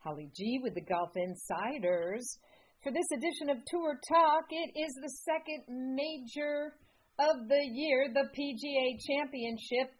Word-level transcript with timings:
Holly 0.00 0.30
G 0.36 0.60
with 0.62 0.74
the 0.74 0.80
Golf 0.80 1.10
Insiders. 1.16 2.38
For 2.82 2.92
this 2.92 3.06
edition 3.12 3.50
of 3.50 3.64
Tour 3.66 3.98
Talk, 4.08 4.44
it 4.50 4.78
is 4.78 4.94
the 5.02 5.10
second 5.26 5.64
major 5.96 6.74
of 7.18 7.48
the 7.48 7.62
year, 7.74 8.08
the 8.14 8.28
PGA 8.30 8.96
Championship, 9.04 9.90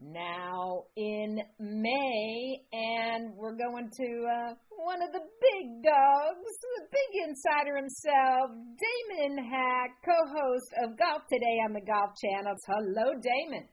now 0.00 0.84
in 0.96 1.38
May, 1.60 2.58
and 2.72 3.32
we're 3.36 3.56
going 3.56 3.88
to 3.88 4.26
uh, 4.26 4.54
one 4.76 5.00
of 5.00 5.12
the 5.12 5.22
big 5.22 5.82
dogs, 5.84 6.50
the 6.76 6.86
big 6.90 7.28
insider 7.28 7.76
himself, 7.76 8.50
Damon 8.74 9.38
Hack, 9.38 9.90
co-host 10.04 10.70
of 10.82 10.98
Golf 10.98 11.22
Today 11.30 11.62
on 11.64 11.72
the 11.72 11.80
Golf 11.80 12.10
Channel. 12.20 12.56
Hello, 12.66 13.12
Damon. 13.22 13.68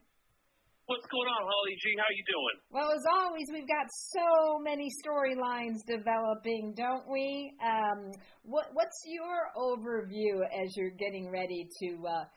What's 0.92 1.08
going 1.08 1.32
on, 1.32 1.48
Holly 1.48 1.80
G? 1.80 1.96
How 1.96 2.12
you 2.12 2.26
doing? 2.28 2.58
Well, 2.68 2.92
as 2.92 3.00
always, 3.08 3.48
we've 3.48 3.64
got 3.64 3.88
so 4.12 4.60
many 4.60 4.92
storylines 5.00 5.80
developing, 5.88 6.76
don't 6.76 7.08
we? 7.08 7.56
Um, 7.64 8.12
what, 8.44 8.76
what's 8.76 9.00
your 9.08 9.56
overview 9.56 10.44
as 10.52 10.68
you're 10.76 10.92
getting 10.92 11.32
ready 11.32 11.64
to 11.80 11.90
uh, 12.04 12.28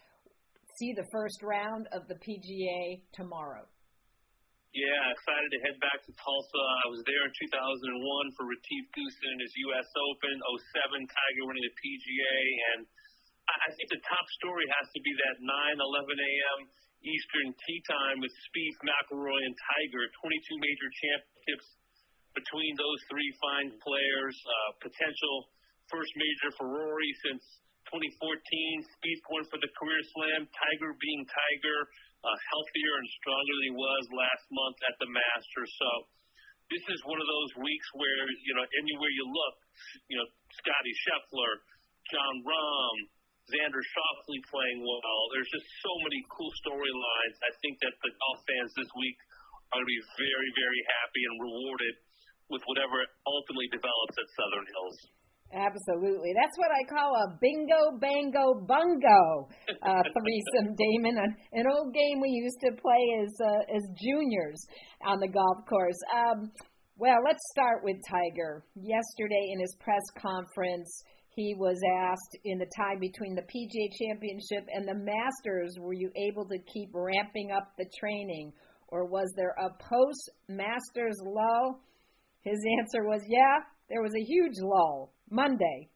see 0.78 0.94
the 0.94 1.02
first 1.10 1.42
round 1.42 1.90
of 1.90 2.06
the 2.06 2.14
PGA 2.14 3.02
tomorrow? 3.10 3.66
Yeah, 4.70 5.02
excited 5.10 5.50
to 5.50 5.58
head 5.66 5.74
back 5.82 6.06
to 6.06 6.14
Tulsa. 6.14 6.62
I 6.86 6.94
was 6.94 7.02
there 7.10 7.26
in 7.26 7.34
2001 7.34 8.38
for 8.38 8.46
Retief 8.46 8.86
Goosen 8.94 9.34
in 9.34 9.38
his 9.42 9.54
U.S. 9.74 9.90
Open. 10.14 10.30
07, 10.30 11.10
Tiger 11.10 11.42
winning 11.50 11.66
the 11.66 11.74
PGA, 11.74 12.38
and 12.78 12.86
I 12.86 13.74
think 13.74 13.90
the 13.90 14.02
top 14.06 14.26
story 14.38 14.70
has 14.78 14.86
to 14.94 15.02
be 15.02 15.10
that 15.26 15.42
9 15.42 15.42
11 15.42 16.06
a.m. 16.22 16.70
Eastern 17.04 17.52
Tee 17.52 17.82
Time 17.84 18.18
with 18.24 18.32
Spieth, 18.48 18.78
McIlroy, 18.80 19.40
and 19.44 19.56
Tiger. 19.56 20.02
22 20.24 20.56
major 20.56 20.88
championships 20.88 21.68
between 22.32 22.72
those 22.80 23.00
three 23.12 23.30
fine 23.38 23.70
players. 23.78 24.36
Uh, 24.40 24.70
potential 24.80 25.36
first 25.92 26.12
major 26.16 26.50
for 26.56 26.66
Rory 26.72 27.12
since 27.28 27.44
2014. 27.92 28.00
Spieth 28.96 29.22
going 29.28 29.46
for 29.52 29.60
the 29.60 29.70
career 29.76 30.02
slam. 30.16 30.48
Tiger 30.48 30.96
being 30.96 31.22
Tiger, 31.28 31.78
uh, 32.24 32.38
healthier 32.48 32.94
and 32.98 33.08
stronger 33.20 33.54
than 33.60 33.66
he 33.68 33.74
was 33.76 34.04
last 34.16 34.44
month 34.48 34.78
at 34.88 34.96
the 34.96 35.08
Masters. 35.12 35.70
So 35.76 35.90
this 36.72 36.84
is 36.88 36.98
one 37.04 37.20
of 37.20 37.28
those 37.28 37.52
weeks 37.60 37.88
where 37.92 38.24
you 38.48 38.54
know 38.56 38.64
anywhere 38.80 39.12
you 39.12 39.24
look, 39.28 39.56
you 40.08 40.16
know 40.16 40.26
Scottie 40.56 40.96
Scheffler, 41.04 41.52
Jon 42.08 42.36
Rahm, 42.48 42.96
Xander 43.52 43.82
Schauffele 43.82 44.40
playing 44.48 44.80
well. 44.80 45.20
There's 45.36 45.50
just 45.52 45.68
so 45.84 45.92
many 46.00 46.20
cool 46.32 46.52
storylines. 46.64 47.36
I 47.44 47.52
think 47.60 47.76
that 47.84 47.94
the 48.00 48.12
golf 48.12 48.40
fans 48.48 48.72
this 48.72 48.90
week 48.96 49.18
are 49.72 49.80
going 49.80 49.84
to 49.84 49.90
be 49.90 50.00
very, 50.16 50.50
very 50.56 50.82
happy 51.00 51.22
and 51.28 51.34
rewarded 51.44 51.94
with 52.48 52.62
whatever 52.68 52.98
ultimately 53.26 53.68
develops 53.72 54.16
at 54.16 54.28
Southern 54.36 54.66
Hills. 54.68 54.98
Absolutely. 55.54 56.32
That's 56.34 56.56
what 56.58 56.72
I 56.72 56.82
call 56.88 57.14
a 57.14 57.26
bingo, 57.38 58.00
bango, 58.00 58.64
bungo 58.66 59.22
uh, 59.86 60.02
threesome, 60.16 60.74
Damon. 60.74 61.14
An, 61.20 61.30
an 61.52 61.66
old 61.70 61.94
game 61.94 62.20
we 62.20 62.32
used 62.32 62.58
to 62.64 62.72
play 62.74 63.04
as 63.22 63.30
uh, 63.38 63.76
as 63.76 63.82
juniors 64.02 64.58
on 65.06 65.20
the 65.20 65.28
golf 65.28 65.62
course. 65.68 66.00
Um, 66.10 66.50
well, 66.96 67.18
let's 67.24 67.42
start 67.52 67.84
with 67.84 67.96
Tiger. 68.08 68.64
Yesterday 68.74 69.52
in 69.52 69.60
his 69.60 69.76
press 69.78 70.02
conference, 70.18 70.90
he 71.36 71.54
was 71.54 71.78
asked 72.06 72.38
in 72.44 72.58
the 72.58 72.70
time 72.76 72.98
between 73.00 73.34
the 73.34 73.42
PGA 73.42 73.86
Championship 73.98 74.66
and 74.72 74.86
the 74.86 74.94
Masters, 74.94 75.76
were 75.78 75.92
you 75.92 76.10
able 76.16 76.46
to 76.48 76.58
keep 76.72 76.90
ramping 76.92 77.50
up 77.50 77.72
the 77.76 77.86
training, 77.98 78.52
or 78.88 79.06
was 79.06 79.32
there 79.36 79.54
a 79.58 79.70
post 79.70 80.30
Masters 80.48 81.18
lull? 81.24 81.80
His 82.42 82.60
answer 82.78 83.04
was, 83.04 83.22
yeah, 83.26 83.64
there 83.88 84.02
was 84.02 84.12
a 84.14 84.24
huge 84.24 84.58
lull 84.60 85.12
Monday. 85.30 85.88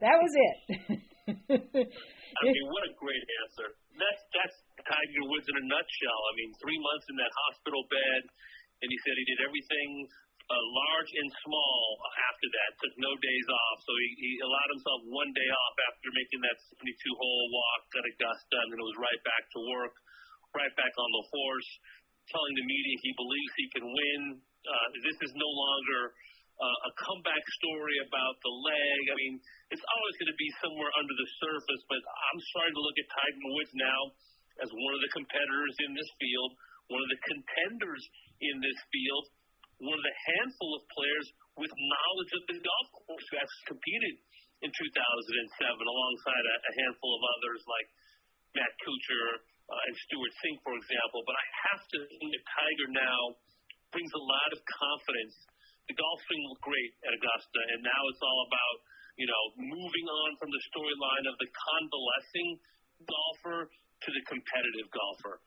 That 0.00 0.18
was 0.18 0.32
it. 0.34 0.98
I 1.22 2.40
mean, 2.42 2.66
what 2.66 2.82
a 2.82 2.92
great 2.98 3.24
answer. 3.46 3.70
That's 3.94 4.22
that's 4.34 4.56
Tiger 4.82 5.24
Woods 5.30 5.46
in 5.46 5.56
a 5.62 5.64
nutshell. 5.70 6.20
I 6.26 6.32
mean, 6.42 6.50
three 6.58 6.80
months 6.80 7.06
in 7.06 7.16
that 7.22 7.30
hospital 7.46 7.86
bed, 7.86 8.20
and 8.82 8.88
he 8.90 8.98
said 9.06 9.14
he 9.14 9.26
did 9.30 9.40
everything 9.46 9.90
uh, 10.52 10.64
large 10.68 11.10
and 11.16 11.30
small 11.48 11.80
after 12.28 12.48
that. 12.52 12.70
Took 12.84 12.94
no 13.00 13.12
days 13.16 13.48
off, 13.48 13.78
so 13.80 13.92
he, 13.96 14.08
he 14.20 14.30
allowed 14.44 14.70
himself 14.76 15.00
one 15.08 15.32
day 15.32 15.48
off 15.48 15.76
after 15.88 16.08
making 16.12 16.40
that 16.44 16.56
72-hole 16.76 17.44
walk 17.48 17.84
at 17.96 18.04
Augusta, 18.04 18.56
and 18.60 18.68
then 18.68 18.78
it 18.80 18.86
was 18.86 18.98
right 19.00 19.22
back 19.24 19.44
to 19.56 19.60
work, 19.72 19.94
right 20.52 20.74
back 20.76 20.92
on 20.92 21.10
the 21.16 21.24
horse, 21.32 21.70
telling 22.28 22.54
the 22.60 22.66
media 22.68 22.94
he 23.00 23.12
believes 23.16 23.52
he 23.56 23.68
can 23.72 23.86
win. 23.88 24.20
Uh, 24.62 24.86
this 25.00 25.18
is 25.24 25.32
no 25.34 25.48
longer 25.48 26.12
uh, 26.60 26.88
a 26.88 26.92
comeback 27.00 27.44
story 27.64 27.96
about 28.04 28.36
the 28.44 28.52
leg. 28.52 29.00
I 29.08 29.16
mean, 29.16 29.34
it's 29.72 29.82
always 29.82 30.14
going 30.20 30.30
to 30.30 30.38
be 30.38 30.50
somewhere 30.60 30.92
under 31.00 31.14
the 31.16 31.28
surface, 31.40 31.82
but 31.88 31.98
I'm 31.98 32.40
starting 32.52 32.76
to 32.76 32.82
look 32.84 32.98
at 33.00 33.08
Tiger 33.08 33.48
Woods 33.56 33.74
now 33.74 34.00
as 34.60 34.68
one 34.68 34.92
of 34.92 35.00
the 35.00 35.12
competitors 35.16 35.76
in 35.88 35.96
this 35.96 36.10
field, 36.20 36.50
one 36.92 37.00
of 37.00 37.08
the 37.08 37.20
contenders 37.24 38.02
in 38.44 38.60
this 38.60 38.78
field 38.92 39.24
one 39.82 39.98
of 39.98 40.04
the 40.06 40.18
handful 40.38 40.70
of 40.78 40.82
players 40.94 41.26
with 41.58 41.72
knowledge 41.74 42.32
of 42.38 42.42
the 42.46 42.56
golf 42.62 42.88
course 43.02 43.26
who 43.28 43.36
has 43.42 43.50
competed 43.66 44.14
in 44.62 44.70
2007 44.70 44.78
alongside 44.78 46.44
a, 46.46 46.56
a 46.62 46.72
handful 46.86 47.12
of 47.18 47.22
others 47.38 47.60
like 47.66 47.88
Matt 48.54 48.72
Kuchar 48.78 49.42
uh, 49.42 49.86
and 49.90 49.94
Stewart 50.06 50.32
Cink, 50.38 50.56
for 50.62 50.74
example. 50.78 51.26
But 51.26 51.34
I 51.34 51.46
have 51.66 51.82
to 51.82 51.98
think 52.06 52.30
that 52.30 52.44
Tiger 52.46 52.88
now 52.94 53.20
brings 53.90 54.12
a 54.14 54.22
lot 54.22 54.50
of 54.54 54.62
confidence. 54.70 55.34
The 55.90 55.98
golf 55.98 56.18
swing 56.30 56.42
looked 56.46 56.62
great 56.62 56.92
at 57.02 57.12
Augusta, 57.18 57.60
and 57.74 57.82
now 57.82 58.00
it's 58.14 58.22
all 58.22 58.40
about 58.46 58.76
you 59.18 59.26
know 59.26 59.42
moving 59.66 60.06
on 60.06 60.30
from 60.38 60.48
the 60.54 60.62
storyline 60.70 61.26
of 61.26 61.36
the 61.42 61.50
convalescing 61.50 62.50
golfer 63.02 63.66
to 63.66 64.08
the 64.14 64.22
competitive 64.30 64.88
golfer. 64.94 65.42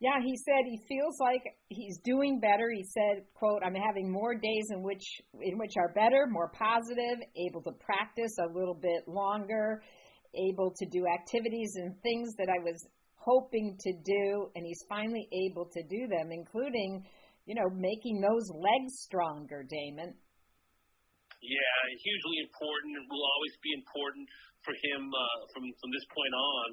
Yeah, 0.00 0.22
he 0.22 0.36
said 0.36 0.62
he 0.64 0.78
feels 0.86 1.18
like 1.18 1.42
he's 1.68 1.98
doing 2.04 2.38
better. 2.38 2.70
He 2.70 2.84
said, 2.84 3.26
"quote 3.34 3.62
I'm 3.64 3.74
having 3.74 4.10
more 4.10 4.34
days 4.34 4.70
in 4.70 4.82
which 4.82 5.02
in 5.42 5.58
which 5.58 5.74
are 5.76 5.92
better, 5.92 6.26
more 6.28 6.50
positive, 6.54 7.18
able 7.36 7.62
to 7.62 7.72
practice 7.72 8.38
a 8.38 8.46
little 8.46 8.78
bit 8.78 9.08
longer, 9.08 9.82
able 10.34 10.72
to 10.76 10.86
do 10.86 11.02
activities 11.06 11.74
and 11.76 12.00
things 12.02 12.34
that 12.36 12.48
I 12.48 12.62
was 12.62 12.78
hoping 13.16 13.76
to 13.80 13.92
do, 14.04 14.50
and 14.54 14.64
he's 14.64 14.84
finally 14.88 15.26
able 15.50 15.66
to 15.66 15.82
do 15.82 16.06
them, 16.06 16.30
including, 16.30 17.04
you 17.46 17.56
know, 17.56 17.68
making 17.74 18.20
those 18.20 18.46
legs 18.54 19.02
stronger, 19.02 19.66
Damon." 19.66 20.14
Yeah, 21.42 21.78
hugely 22.02 22.38
important. 22.46 22.94
Will 23.10 23.26
always 23.34 23.56
be 23.62 23.72
important 23.74 24.28
for 24.62 24.74
him 24.74 25.10
uh, 25.10 25.38
from 25.50 25.64
from 25.82 25.90
this 25.90 26.06
point 26.14 26.34
on. 26.34 26.66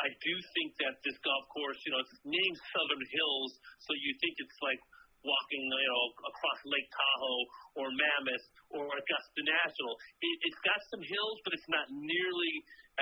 I 0.00 0.08
do 0.16 0.34
think 0.56 0.70
that 0.80 0.96
this 1.04 1.16
golf 1.20 1.44
course, 1.52 1.76
you 1.84 1.92
know, 1.92 2.00
it's 2.00 2.16
named 2.24 2.58
Southern 2.72 3.04
Hills, 3.04 3.52
so 3.84 3.90
you 3.92 4.12
think 4.24 4.34
it's 4.40 4.60
like 4.64 4.80
walking, 5.20 5.62
you 5.68 5.90
know, 5.92 6.04
across 6.24 6.60
Lake 6.64 6.88
Tahoe 6.88 7.42
or 7.76 7.86
Mammoth 7.92 8.46
or 8.72 8.88
Augusta 8.88 9.40
National. 9.44 9.92
It, 10.24 10.36
it's 10.48 10.60
got 10.64 10.80
some 10.88 11.04
hills, 11.04 11.36
but 11.44 11.52
it's 11.52 11.68
not 11.68 11.86
nearly 11.92 12.54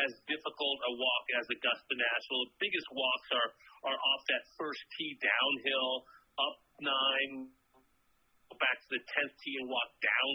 as 0.03 0.11
difficult 0.27 0.77
a 0.91 0.93
walk 0.99 1.25
as 1.39 1.47
Augusta 1.47 1.95
National. 1.95 2.39
The 2.51 2.59
biggest 2.59 2.89
walks 2.91 3.29
are 3.31 3.51
are 3.87 3.95
off 3.95 4.23
that 4.27 4.43
first 4.59 4.83
tee 4.99 5.15
downhill, 5.23 6.03
up 6.35 6.59
nine, 6.83 7.47
back 8.59 8.79
to 8.83 8.89
the 8.91 9.03
10th 9.07 9.35
tee 9.39 9.55
and 9.63 9.71
walk 9.71 9.91
down 10.03 10.31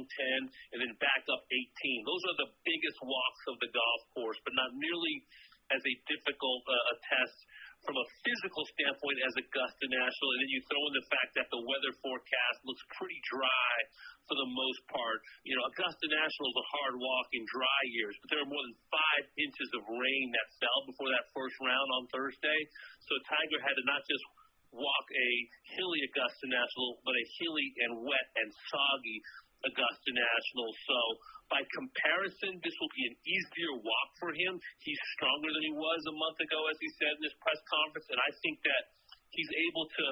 10, 0.47 0.47
and 0.47 0.77
then 0.79 0.93
back 1.03 1.27
up 1.27 1.43
18. 1.51 2.07
Those 2.07 2.23
are 2.31 2.37
the 2.47 2.49
biggest 2.63 2.99
walks 3.03 3.43
of 3.51 3.55
the 3.59 3.67
golf 3.67 4.01
course, 4.15 4.39
but 4.47 4.55
not 4.55 4.71
nearly 4.79 5.27
as 5.73 5.81
a 5.81 5.95
difficult 6.07 6.63
uh, 6.69 6.93
a 6.93 6.95
test 7.09 7.37
from 7.83 7.99
a 7.99 8.07
physical 8.23 8.63
standpoint 8.71 9.19
as 9.27 9.35
Augusta 9.35 9.85
National, 9.91 10.29
and 10.33 10.39
then 10.39 10.51
you 10.55 10.61
throw 10.71 10.83
in 10.87 10.95
the 10.95 11.07
fact 11.11 11.31
that 11.35 11.47
the 11.51 11.61
weather 11.67 11.91
forecast 11.99 12.57
looks 12.63 12.79
pretty 12.95 13.19
dry 13.27 13.75
for 14.23 14.39
the 14.39 14.49
most 14.55 14.81
part. 14.87 15.19
You 15.43 15.59
know, 15.59 15.67
Augusta 15.67 16.07
National 16.07 16.47
is 16.47 16.57
a 16.63 16.67
hard 16.79 16.95
walk 16.95 17.27
in 17.35 17.43
dry 17.51 17.81
years, 17.91 18.15
but 18.23 18.31
there 18.31 18.39
are 18.39 18.47
more 18.47 18.63
than 18.63 18.77
five 18.87 19.23
inches 19.35 19.69
of 19.75 19.83
rain 19.83 20.27
that 20.31 20.47
fell 20.63 20.79
before 20.87 21.11
that 21.11 21.27
first 21.35 21.59
round 21.59 21.89
on 21.99 22.03
Thursday. 22.07 22.59
So 23.03 23.19
Tiger 23.27 23.59
had 23.59 23.75
to 23.75 23.83
not 23.83 23.99
just 24.07 24.23
walk 24.71 25.05
a 25.11 25.29
hilly 25.75 26.01
Augusta 26.07 26.45
National, 26.49 27.03
but 27.03 27.13
a 27.13 27.25
hilly 27.37 27.67
and 27.83 27.91
wet 28.07 28.27
and 28.39 28.49
soggy 28.71 29.17
Augusta 29.63 30.09
National. 30.11 30.69
So 30.87 30.99
by 31.47 31.61
comparison, 31.71 32.59
this 32.63 32.75
will 32.79 32.93
be 32.93 33.05
an 33.07 33.15
easier 33.23 33.73
walk 33.79 34.09
for 34.19 34.31
him. 34.35 34.59
He's 34.83 35.01
stronger 35.15 35.49
than 35.51 35.63
he 35.63 35.75
was 35.75 36.01
a 36.07 36.15
month 36.15 36.39
ago, 36.39 36.59
as 36.71 36.77
he 36.79 36.89
said 36.99 37.13
in 37.19 37.23
his 37.23 37.35
press 37.39 37.61
conference, 37.67 38.07
and 38.11 38.19
I 38.19 38.31
think 38.43 38.59
that 38.63 38.83
he's 39.31 39.51
able 39.69 39.85
to 39.87 40.05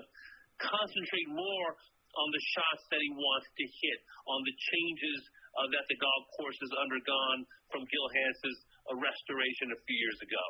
concentrate 0.62 1.30
more 1.31 1.69
on 2.12 2.27
the 2.31 2.44
shots 2.53 2.83
that 2.92 3.00
he 3.00 3.12
wants 3.15 3.48
to 3.48 3.65
hit, 3.65 4.00
on 4.27 4.39
the 4.44 4.56
changes 4.56 5.19
uh, 5.56 5.68
that 5.71 5.86
the 5.88 5.98
golf 6.00 6.24
course 6.39 6.59
has 6.59 6.71
undergone 6.80 7.48
from 7.71 7.88
Gil 7.88 8.07
Hanse's 8.12 8.59
uh, 8.92 9.00
restoration 9.00 9.71
a 9.71 9.80
few 9.88 9.98
years 9.98 10.19
ago. 10.19 10.44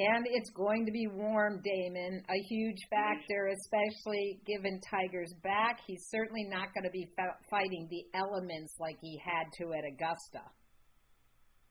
And 0.00 0.24
it's 0.24 0.48
going 0.56 0.88
to 0.88 0.92
be 0.92 1.04
warm, 1.04 1.60
Damon, 1.60 2.24
a 2.24 2.40
huge 2.48 2.80
factor, 2.88 3.52
especially 3.52 4.40
given 4.48 4.80
Tiger's 4.80 5.36
back. 5.44 5.84
He's 5.84 6.08
certainly 6.08 6.48
not 6.48 6.72
going 6.72 6.88
to 6.88 6.94
be 6.94 7.04
fighting 7.52 7.92
the 7.92 8.08
elements 8.16 8.72
like 8.80 8.96
he 9.04 9.20
had 9.20 9.52
to 9.60 9.76
at 9.76 9.84
Augusta. 9.84 10.48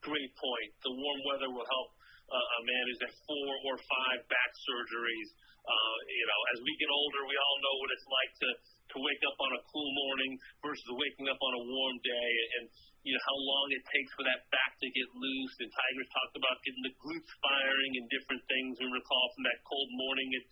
Great 0.06 0.32
point. 0.38 0.70
The 0.86 0.94
warm 0.94 1.20
weather 1.26 1.50
will 1.50 1.66
help 1.66 1.90
uh, 2.30 2.58
a 2.58 2.60
man 2.62 2.82
who's 2.86 3.02
had 3.10 3.14
four 3.26 3.50
or 3.66 3.76
five 3.90 4.20
back 4.30 4.50
surgeries. 4.70 5.28
Uh, 5.62 5.96
you 6.06 6.26
know, 6.26 6.40
as 6.54 6.58
we 6.62 6.72
get 6.78 6.90
older, 6.94 7.22
we 7.26 7.34
all 7.34 7.58
know 7.58 7.74
what 7.82 7.90
it's 7.90 8.06
like 8.06 8.32
to 8.38 8.48
to 8.92 8.98
wake 9.00 9.22
up 9.24 9.38
on 9.40 9.50
a 9.56 9.62
cool 9.72 9.90
morning 10.06 10.36
versus 10.60 10.88
waking 10.92 11.26
up 11.32 11.40
on 11.40 11.52
a 11.58 11.62
warm 11.64 11.96
day, 12.04 12.30
and 12.60 12.64
you 13.02 13.12
know 13.16 13.24
how 13.24 13.36
long 13.36 13.66
it 13.72 13.82
takes 13.88 14.12
for 14.14 14.24
that 14.28 14.46
back 14.52 14.78
to 14.78 14.88
get 14.92 15.08
loose. 15.16 15.54
And 15.64 15.72
Tigers 15.72 16.10
talked 16.12 16.36
about 16.36 16.60
getting 16.62 16.84
the 16.86 16.94
glutes 17.00 17.32
firing 17.40 17.92
and 17.98 18.06
different 18.12 18.42
things. 18.46 18.78
We 18.78 18.88
recall 18.92 19.26
from 19.34 19.44
that 19.48 19.60
cold 19.64 19.90
morning 19.96 20.28
at 20.38 20.44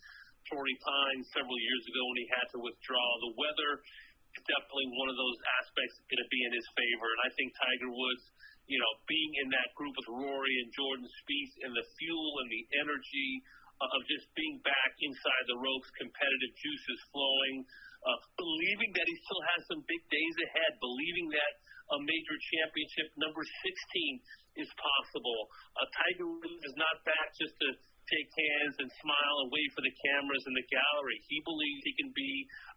Torrey 0.48 0.76
Pines 0.80 1.28
several 1.36 1.58
years 1.60 1.84
ago 1.86 2.02
when 2.08 2.18
he 2.20 2.28
had 2.32 2.46
to 2.56 2.58
withdraw. 2.64 3.06
The 3.30 3.34
weather 3.36 3.72
is 4.34 4.42
definitely 4.46 4.88
one 4.96 5.10
of 5.12 5.18
those 5.18 5.38
aspects 5.62 5.94
that's 6.00 6.10
going 6.10 6.24
to 6.24 6.32
be 6.32 6.42
in 6.48 6.52
his 6.56 6.68
favor, 6.74 7.08
and 7.12 7.20
I 7.26 7.30
think 7.36 7.48
Tiger 7.54 7.92
Woods 7.92 8.24
you 8.70 8.78
know, 8.78 8.92
being 9.10 9.32
in 9.42 9.50
that 9.50 9.74
group 9.74 9.90
with 9.98 10.06
Rory 10.06 10.54
and 10.62 10.70
Jordan 10.70 11.10
Spieth 11.10 11.54
and 11.66 11.74
the 11.74 11.86
fuel 11.98 12.32
and 12.38 12.48
the 12.54 12.64
energy 12.78 13.42
uh, 13.82 13.96
of 13.98 14.00
just 14.06 14.30
being 14.38 14.62
back 14.62 14.94
inside 15.02 15.44
the 15.50 15.58
ropes, 15.58 15.90
competitive 15.98 16.54
juices 16.54 17.00
flowing, 17.10 17.66
uh, 18.04 18.18
believing 18.36 18.90
that 18.96 19.06
he 19.06 19.16
still 19.24 19.42
has 19.54 19.60
some 19.68 19.82
big 19.84 20.02
days 20.08 20.36
ahead, 20.50 20.70
believing 20.80 21.28
that 21.32 21.52
a 21.90 21.98
major 22.00 22.36
championship 22.54 23.08
number 23.18 23.42
16 23.42 24.62
is 24.62 24.70
possible. 24.78 25.40
Uh, 25.74 25.86
Tiger 25.90 26.28
Woods 26.30 26.62
is 26.62 26.76
not 26.78 27.02
back 27.02 27.34
just 27.34 27.54
to 27.58 27.68
take 28.08 28.28
hands 28.30 28.74
and 28.82 28.90
smile 29.02 29.36
and 29.46 29.48
wait 29.54 29.70
for 29.74 29.82
the 29.86 29.94
cameras 30.02 30.42
in 30.46 30.54
the 30.54 30.66
gallery. 30.66 31.18
He 31.30 31.38
believes 31.46 31.80
he 31.86 31.94
can 31.94 32.10
be 32.14 32.32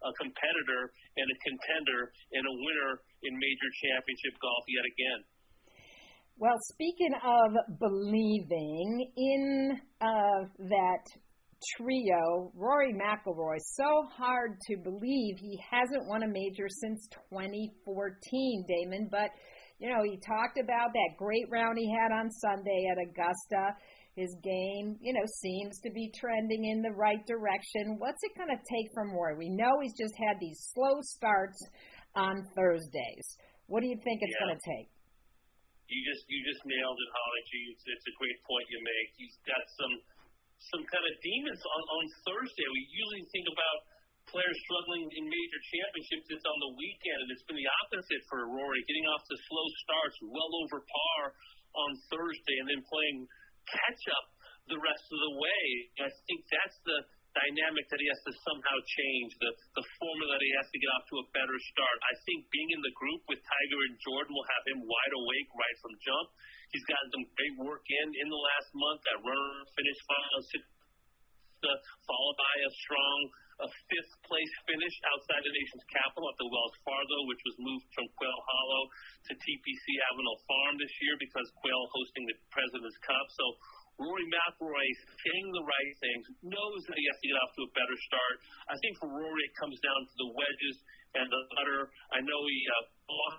a 0.06 0.12
competitor 0.18 0.82
and 1.18 1.26
a 1.26 1.38
contender 1.42 2.00
and 2.38 2.44
a 2.46 2.54
winner 2.54 2.92
in 3.26 3.32
major 3.34 3.70
championship 3.82 4.34
golf 4.38 4.64
yet 4.70 4.86
again. 4.86 5.20
Well, 6.36 6.58
speaking 6.74 7.14
of 7.14 7.78
believing 7.78 9.10
in 9.16 9.78
uh, 10.02 10.50
that 10.66 11.04
trio, 11.76 12.52
Rory 12.54 12.92
McIlroy, 12.92 13.58
so 13.76 14.06
hard 14.16 14.58
to 14.68 14.76
believe 14.76 15.36
he 15.38 15.58
hasn't 15.70 16.06
won 16.06 16.22
a 16.22 16.28
major 16.28 16.68
since 16.68 17.08
2014, 17.30 18.64
Damon. 18.68 19.08
But, 19.10 19.30
you 19.78 19.88
know, 19.88 20.02
he 20.04 20.18
talked 20.20 20.58
about 20.58 20.92
that 20.92 21.16
great 21.18 21.46
round 21.50 21.78
he 21.78 21.90
had 21.90 22.12
on 22.12 22.30
Sunday 22.30 22.86
at 22.90 22.98
Augusta. 22.98 23.76
His 24.16 24.30
game, 24.42 24.96
you 25.02 25.12
know, 25.12 25.26
seems 25.42 25.80
to 25.82 25.90
be 25.90 26.12
trending 26.14 26.70
in 26.70 26.82
the 26.82 26.94
right 26.94 27.24
direction. 27.26 27.98
What's 27.98 28.22
it 28.22 28.38
going 28.38 28.54
to 28.54 28.62
take 28.62 28.88
from 28.94 29.10
Rory? 29.10 29.34
We 29.36 29.50
know 29.50 29.82
he's 29.82 29.98
just 29.98 30.14
had 30.14 30.38
these 30.38 30.70
slow 30.72 31.02
starts 31.02 31.58
on 32.14 32.46
Thursdays. 32.54 33.26
What 33.66 33.82
do 33.82 33.88
you 33.88 33.98
think 34.04 34.22
it's 34.22 34.36
yeah. 34.38 34.46
going 34.46 34.54
to 34.54 34.64
take? 34.64 34.88
You 35.84 36.00
just 36.00 36.24
you 36.32 36.40
just 36.48 36.64
nailed 36.64 36.96
it, 36.96 37.10
Holly. 37.12 37.42
It's, 37.74 37.84
it's 37.84 38.06
a 38.08 38.14
great 38.16 38.38
point 38.48 38.64
you 38.72 38.80
make. 38.80 39.08
He's 39.20 39.36
got 39.44 39.62
some 39.76 39.94
some 40.72 40.84
kind 40.86 41.04
of 41.04 41.14
demons 41.20 41.62
on, 41.62 41.82
on 41.82 42.04
Thursday. 42.26 42.66
We 42.70 42.82
usually 42.90 43.24
think 43.30 43.46
about 43.50 43.78
players 44.28 44.56
struggling 44.64 45.04
in 45.04 45.24
major 45.28 45.60
championships. 45.68 46.26
It's 46.32 46.48
on 46.48 46.58
the 46.60 46.72
weekend, 46.80 47.18
and 47.24 47.28
it's 47.34 47.44
been 47.44 47.60
the 47.60 47.72
opposite 47.84 48.22
for 48.30 48.48
Rory, 48.48 48.80
getting 48.88 49.06
off 49.12 49.22
to 49.28 49.36
slow 49.36 49.66
starts, 49.84 50.16
well 50.24 50.52
over 50.64 50.80
par 50.80 51.22
on 51.76 51.90
Thursday, 52.08 52.56
and 52.64 52.66
then 52.70 52.82
playing 52.86 53.28
catch 53.68 54.02
up 54.14 54.26
the 54.72 54.80
rest 54.80 55.04
of 55.12 55.18
the 55.20 55.32
way. 55.36 55.64
I 56.00 56.10
think 56.24 56.40
that's 56.48 56.78
the 56.88 56.98
dynamic 57.34 57.84
that 57.90 57.98
he 57.98 58.06
has 58.06 58.22
to 58.30 58.32
somehow 58.46 58.78
change, 58.86 59.34
the, 59.42 59.50
the 59.74 59.84
formula 59.98 60.38
that 60.38 60.42
he 60.42 60.52
has 60.54 60.66
to 60.70 60.78
get 60.78 60.90
off 60.94 61.04
to 61.10 61.16
a 61.18 61.26
better 61.34 61.58
start. 61.74 61.98
I 62.06 62.14
think 62.24 62.46
being 62.54 62.70
in 62.78 62.80
the 62.80 62.94
group 62.94 63.26
with 63.26 63.42
Tiger 63.42 63.80
and 63.90 63.94
Jordan 64.06 64.32
will 64.32 64.48
have 64.54 64.64
him 64.70 64.80
wide 64.86 65.14
awake 65.18 65.50
right 65.52 65.76
from 65.82 65.92
jump. 65.98 66.28
He's 66.74 66.86
gotten 66.90 67.08
some 67.14 67.26
great 67.38 67.54
work 67.62 67.86
in 67.86 68.06
in 68.18 68.26
the 68.26 68.42
last 68.50 68.68
month. 68.74 69.00
That 69.06 69.22
runner 69.22 69.62
finish 69.78 69.98
final 70.10 70.42
followed 72.04 72.36
by 72.36 72.54
a 72.66 72.70
strong 72.82 73.20
a 73.62 73.68
fifth 73.70 74.14
place 74.26 74.52
finish 74.66 74.96
outside 75.14 75.38
the 75.46 75.54
nation's 75.54 75.86
capital 75.86 76.26
at 76.26 76.34
the 76.42 76.48
Wells 76.50 76.74
Fargo, 76.82 77.18
which 77.30 77.38
was 77.46 77.56
moved 77.62 77.86
from 77.94 78.10
Quail 78.18 78.40
Hollow 78.50 78.82
to 79.30 79.32
TPC 79.38 79.84
Avenel 80.10 80.38
Farm 80.50 80.74
this 80.74 80.90
year 80.98 81.14
because 81.22 81.46
Quail 81.62 81.86
hosting 81.94 82.26
the 82.26 82.36
President's 82.50 82.98
Cup. 83.06 83.26
So 83.30 83.44
Rory 84.02 84.26
McIlroy 84.26 84.88
saying 85.22 85.46
the 85.54 85.62
right 85.62 85.94
things, 86.02 86.24
knows 86.42 86.82
that 86.90 86.98
he 86.98 87.06
has 87.06 87.18
to 87.22 87.26
get 87.30 87.38
off 87.38 87.52
to 87.54 87.62
a 87.62 87.72
better 87.78 87.98
start. 88.10 88.36
I 88.66 88.76
think 88.82 88.98
for 88.98 89.08
Rory, 89.14 89.42
it 89.46 89.54
comes 89.54 89.78
down 89.78 90.00
to 90.02 90.14
the 90.18 90.30
wedges 90.34 90.76
and 91.14 91.26
the 91.30 91.42
putter. 91.54 91.94
I 92.10 92.18
know 92.26 92.40
he 92.50 92.58
uh, 92.74 93.38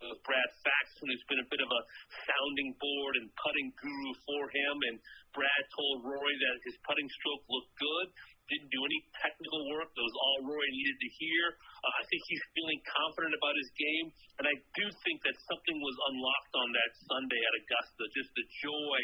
Brad 0.00 0.50
Faxon, 0.64 1.12
who's 1.12 1.26
been 1.28 1.44
a 1.44 1.50
bit 1.52 1.60
of 1.60 1.68
a 1.68 1.80
sounding 2.24 2.72
board 2.80 3.14
and 3.20 3.28
putting 3.36 3.68
guru 3.76 4.12
for 4.24 4.42
him, 4.48 4.74
and 4.88 4.96
Brad 5.36 5.64
told 5.76 6.08
Rory 6.08 6.36
that 6.40 6.56
his 6.64 6.76
putting 6.88 7.04
stroke 7.20 7.44
looked 7.52 7.74
good. 7.76 8.08
Didn't 8.48 8.72
do 8.74 8.82
any 8.82 9.00
technical 9.22 9.62
work. 9.70 9.92
That 9.94 10.02
was 10.02 10.16
all 10.18 10.38
Rory 10.50 10.70
needed 10.74 10.98
to 10.98 11.10
hear. 11.22 11.44
Uh, 11.54 11.94
I 12.00 12.04
think 12.10 12.22
he's 12.26 12.44
feeling 12.50 12.80
confident 12.82 13.34
about 13.38 13.54
his 13.54 13.70
game, 13.78 14.06
and 14.42 14.44
I 14.50 14.54
do 14.74 14.84
think 15.06 15.22
that 15.22 15.36
something 15.46 15.78
was 15.78 15.96
unlocked 16.10 16.54
on 16.58 16.68
that 16.74 16.90
Sunday 17.06 17.40
at 17.46 17.54
Augusta. 17.62 18.02
Just 18.10 18.30
the 18.34 18.46
joy 18.64 18.98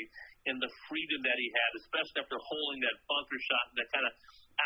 and 0.51 0.59
the 0.59 0.73
freedom 0.91 1.21
that 1.23 1.39
he 1.39 1.49
had, 1.53 1.71
especially 1.79 2.27
after 2.27 2.39
holding 2.43 2.81
that 2.83 2.97
bunker 3.07 3.39
shot 3.39 3.65
and 3.71 3.79
that 3.85 3.91
kind 3.95 4.07
of 4.11 4.15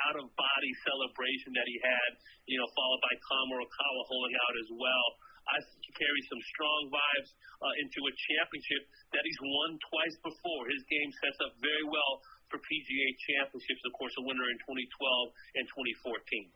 out 0.08 0.16
of 0.22 0.26
body 0.38 0.72
celebration 0.86 1.50
that 1.58 1.66
he 1.66 1.76
had, 1.82 2.10
you 2.46 2.56
know, 2.56 2.68
followed 2.72 3.02
by 3.02 3.14
Morikawa 3.50 4.02
holding 4.06 4.36
out 4.38 4.54
as 4.64 4.70
well. 4.78 5.08
I 5.50 5.58
carries 6.00 6.26
some 6.32 6.42
strong 6.56 6.80
vibes 6.88 7.30
uh, 7.60 7.82
into 7.84 8.00
a 8.08 8.12
championship 8.14 8.82
that 9.12 9.22
he's 9.26 9.40
won 9.42 9.76
twice 9.92 10.16
before. 10.24 10.62
His 10.72 10.82
game 10.88 11.10
sets 11.20 11.38
up 11.44 11.52
very 11.60 11.84
well 11.84 12.12
for 12.48 12.56
PGA 12.56 13.08
championships, 13.28 13.82
of 13.84 13.92
course, 13.94 14.14
a 14.16 14.24
winner 14.24 14.46
in 14.48 14.58
2012 14.64 15.60
and 15.60 15.64
2014 15.68 16.48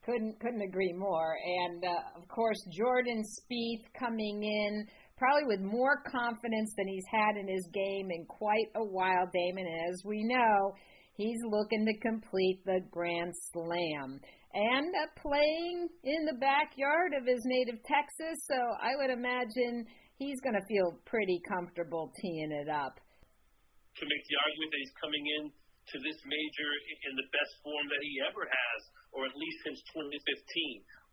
couldn't 0.00 0.40
couldn't 0.40 0.62
agree 0.62 0.94
more. 0.96 1.36
And 1.36 1.84
uh, 1.84 2.16
of 2.16 2.26
course, 2.28 2.56
Jordan 2.72 3.20
Spieth 3.20 3.84
coming 3.92 4.42
in 4.42 4.88
probably 5.18 5.44
with 5.44 5.60
more 5.60 6.00
confidence 6.08 6.72
than 6.76 6.88
he's 6.88 7.04
had 7.12 7.36
in 7.36 7.46
his 7.46 7.68
game 7.74 8.08
in 8.10 8.24
quite 8.24 8.72
a 8.76 8.82
while, 8.82 9.28
Damon. 9.28 9.66
And 9.68 9.92
as 9.92 10.00
we 10.04 10.24
know, 10.24 10.72
he's 11.14 11.40
looking 11.44 11.86
to 11.86 11.94
complete 12.00 12.60
the 12.64 12.80
Grand 12.90 13.34
Slam 13.52 14.20
and 14.52 14.90
uh, 14.90 15.06
playing 15.20 15.88
in 16.02 16.26
the 16.26 16.38
backyard 16.38 17.14
of 17.14 17.26
his 17.26 17.42
native 17.46 17.78
Texas. 17.86 18.42
So 18.50 18.58
I 18.58 18.98
would 18.98 19.10
imagine 19.10 19.86
he's 20.18 20.40
going 20.42 20.58
to 20.58 20.66
feel 20.66 20.98
pretty 21.06 21.40
comfortable 21.46 22.12
teeing 22.18 22.50
it 22.50 22.68
up. 22.68 22.98
To 22.98 24.04
make 24.06 24.24
the 24.26 24.38
argument 24.46 24.70
that 24.70 24.80
he's 24.80 24.96
coming 25.02 25.24
in 25.38 25.42
to 25.50 25.96
this 26.02 26.18
major 26.22 26.70
in 27.10 27.12
the 27.18 27.28
best 27.34 27.52
form 27.62 27.86
that 27.90 28.02
he 28.02 28.14
ever 28.26 28.46
has, 28.46 28.80
or 29.10 29.26
at 29.26 29.34
least 29.34 29.58
since 29.66 29.80
2015 29.90 30.14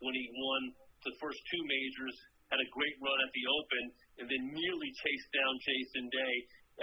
when 0.06 0.14
he 0.14 0.26
won 0.30 0.62
the 1.06 1.14
first 1.18 1.42
two 1.50 1.64
majors 1.66 2.16
had 2.50 2.62
a 2.64 2.70
great 2.72 2.96
run 3.04 3.20
at 3.20 3.32
the 3.36 3.46
Open, 3.60 3.84
and 4.24 4.26
then 4.32 4.44
nearly 4.56 4.90
chased 5.04 5.30
down 5.36 5.54
Jason 5.60 6.06
Day 6.08 6.36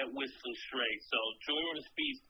at 0.05 0.07
Whistling 0.13 0.59
Straits. 0.69 1.07
So 1.09 1.19
Jordan 1.49 1.85
Spieth, 1.89 2.21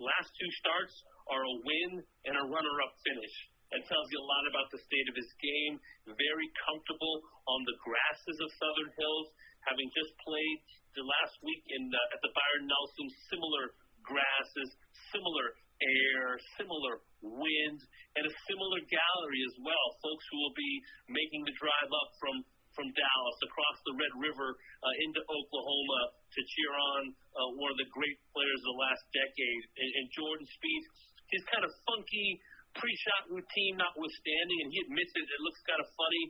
last 0.00 0.28
two 0.36 0.50
starts 0.60 0.94
are 1.30 1.42
a 1.42 1.54
win 1.64 1.90
and 2.28 2.34
a 2.36 2.48
runner-up 2.48 2.92
finish. 3.02 3.34
That 3.74 3.82
tells 3.90 4.06
you 4.14 4.18
a 4.22 4.30
lot 4.30 4.44
about 4.46 4.70
the 4.70 4.78
state 4.78 5.08
of 5.10 5.18
his 5.18 5.30
game. 5.42 5.74
Very 6.06 6.48
comfortable 6.70 7.16
on 7.50 7.60
the 7.66 7.76
grasses 7.82 8.38
of 8.38 8.48
Southern 8.62 8.90
Hills, 8.94 9.28
having 9.66 9.90
just 9.90 10.14
played 10.22 10.58
the 10.94 11.02
last 11.02 11.34
week 11.42 11.62
in 11.74 11.90
uh, 11.90 12.14
at 12.14 12.20
the 12.22 12.30
Byron 12.30 12.70
Nelson. 12.70 13.06
Similar 13.26 13.74
grasses, 14.06 14.70
similar 15.10 15.46
air, 15.82 16.38
similar 16.56 17.02
wind, 17.20 17.80
and 18.16 18.24
a 18.24 18.34
similar 18.46 18.80
gallery 18.86 19.42
as 19.44 19.56
well. 19.60 19.86
Folks 19.98 20.24
who 20.30 20.38
will 20.40 20.56
be 20.56 20.72
making 21.10 21.42
the 21.44 21.58
drive 21.58 21.90
up 21.90 22.10
from 22.22 22.46
from 22.76 22.92
Dallas 22.92 23.38
across 23.42 23.76
the 23.88 23.94
Red 23.96 24.14
River 24.20 24.48
uh, 24.52 25.04
into 25.08 25.20
Oklahoma 25.24 26.00
to 26.12 26.40
cheer 26.44 26.72
on 26.76 27.02
uh, 27.10 27.48
one 27.56 27.72
of 27.72 27.78
the 27.80 27.88
great 27.90 28.20
players 28.30 28.60
of 28.60 28.68
the 28.76 28.78
last 28.78 29.02
decade. 29.16 29.62
And, 29.80 29.90
and 29.96 30.06
Jordan 30.12 30.46
Spieth, 30.46 30.86
his 31.32 31.42
kind 31.48 31.64
of 31.64 31.72
funky 31.88 32.38
pre-shot 32.76 33.32
routine 33.32 33.80
notwithstanding, 33.80 34.58
and 34.62 34.68
he 34.68 34.78
admits 34.84 35.12
it, 35.16 35.24
it 35.24 35.42
looks 35.42 35.60
kind 35.64 35.80
of 35.80 35.88
funny. 35.96 36.24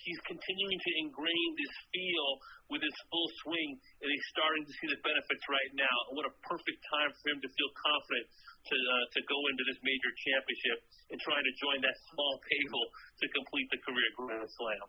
He's 0.00 0.20
continuing 0.24 0.80
to 0.80 0.90
ingrain 1.04 1.48
this 1.60 1.74
feel 1.92 2.28
with 2.72 2.80
his 2.80 2.96
full 3.12 3.28
swing, 3.44 3.76
and 4.00 4.08
he's 4.08 4.28
starting 4.32 4.64
to 4.64 4.72
see 4.80 4.88
the 4.88 5.00
benefits 5.04 5.44
right 5.44 5.72
now. 5.76 5.96
What 6.16 6.24
a 6.24 6.32
perfect 6.40 6.80
time 6.88 7.12
for 7.20 7.36
him 7.36 7.40
to 7.44 7.50
feel 7.52 7.70
confident 7.76 8.26
to 8.64 8.76
uh, 8.80 9.04
to 9.12 9.20
go 9.28 9.38
into 9.52 9.62
this 9.68 9.76
major 9.84 10.12
championship 10.24 10.78
and 11.12 11.18
trying 11.20 11.44
to 11.44 11.54
join 11.60 11.78
that 11.84 11.96
small 12.16 12.40
table 12.56 12.84
to 13.20 13.26
complete 13.28 13.68
the 13.76 13.80
career 13.84 14.08
Grand 14.16 14.48
Slam. 14.56 14.88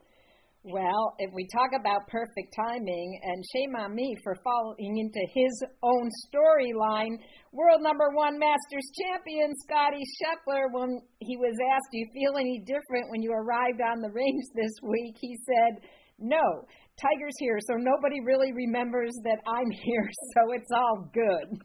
Well, 0.63 1.15
if 1.17 1.33
we 1.33 1.47
talk 1.47 1.71
about 1.73 2.07
perfect 2.07 2.53
timing, 2.55 3.19
and 3.23 3.43
shame 3.51 3.75
on 3.75 3.95
me 3.95 4.15
for 4.23 4.37
falling 4.43 4.97
into 4.97 5.25
his 5.33 5.63
own 5.81 6.07
storyline, 6.29 7.17
world 7.51 7.81
number 7.81 8.11
one 8.13 8.37
Masters 8.37 8.85
champion 9.01 9.55
Scottie 9.65 10.05
Scheffler, 10.21 10.69
when 10.71 11.01
he 11.17 11.35
was 11.37 11.57
asked, 11.73 11.89
Do 11.91 11.97
you 11.97 12.07
feel 12.13 12.37
any 12.37 12.59
different 12.59 13.09
when 13.09 13.23
you 13.23 13.31
arrived 13.33 13.81
on 13.81 14.01
the 14.01 14.11
range 14.13 14.43
this 14.55 14.73
week? 14.83 15.15
He 15.19 15.35
said, 15.49 15.81
No, 16.19 16.67
Tiger's 17.01 17.39
here, 17.39 17.57
so 17.67 17.73
nobody 17.77 18.21
really 18.23 18.53
remembers 18.53 19.13
that 19.23 19.41
I'm 19.47 19.71
here, 19.83 20.09
so 20.35 20.53
it's 20.53 20.71
all 20.71 21.09
good. 21.11 21.57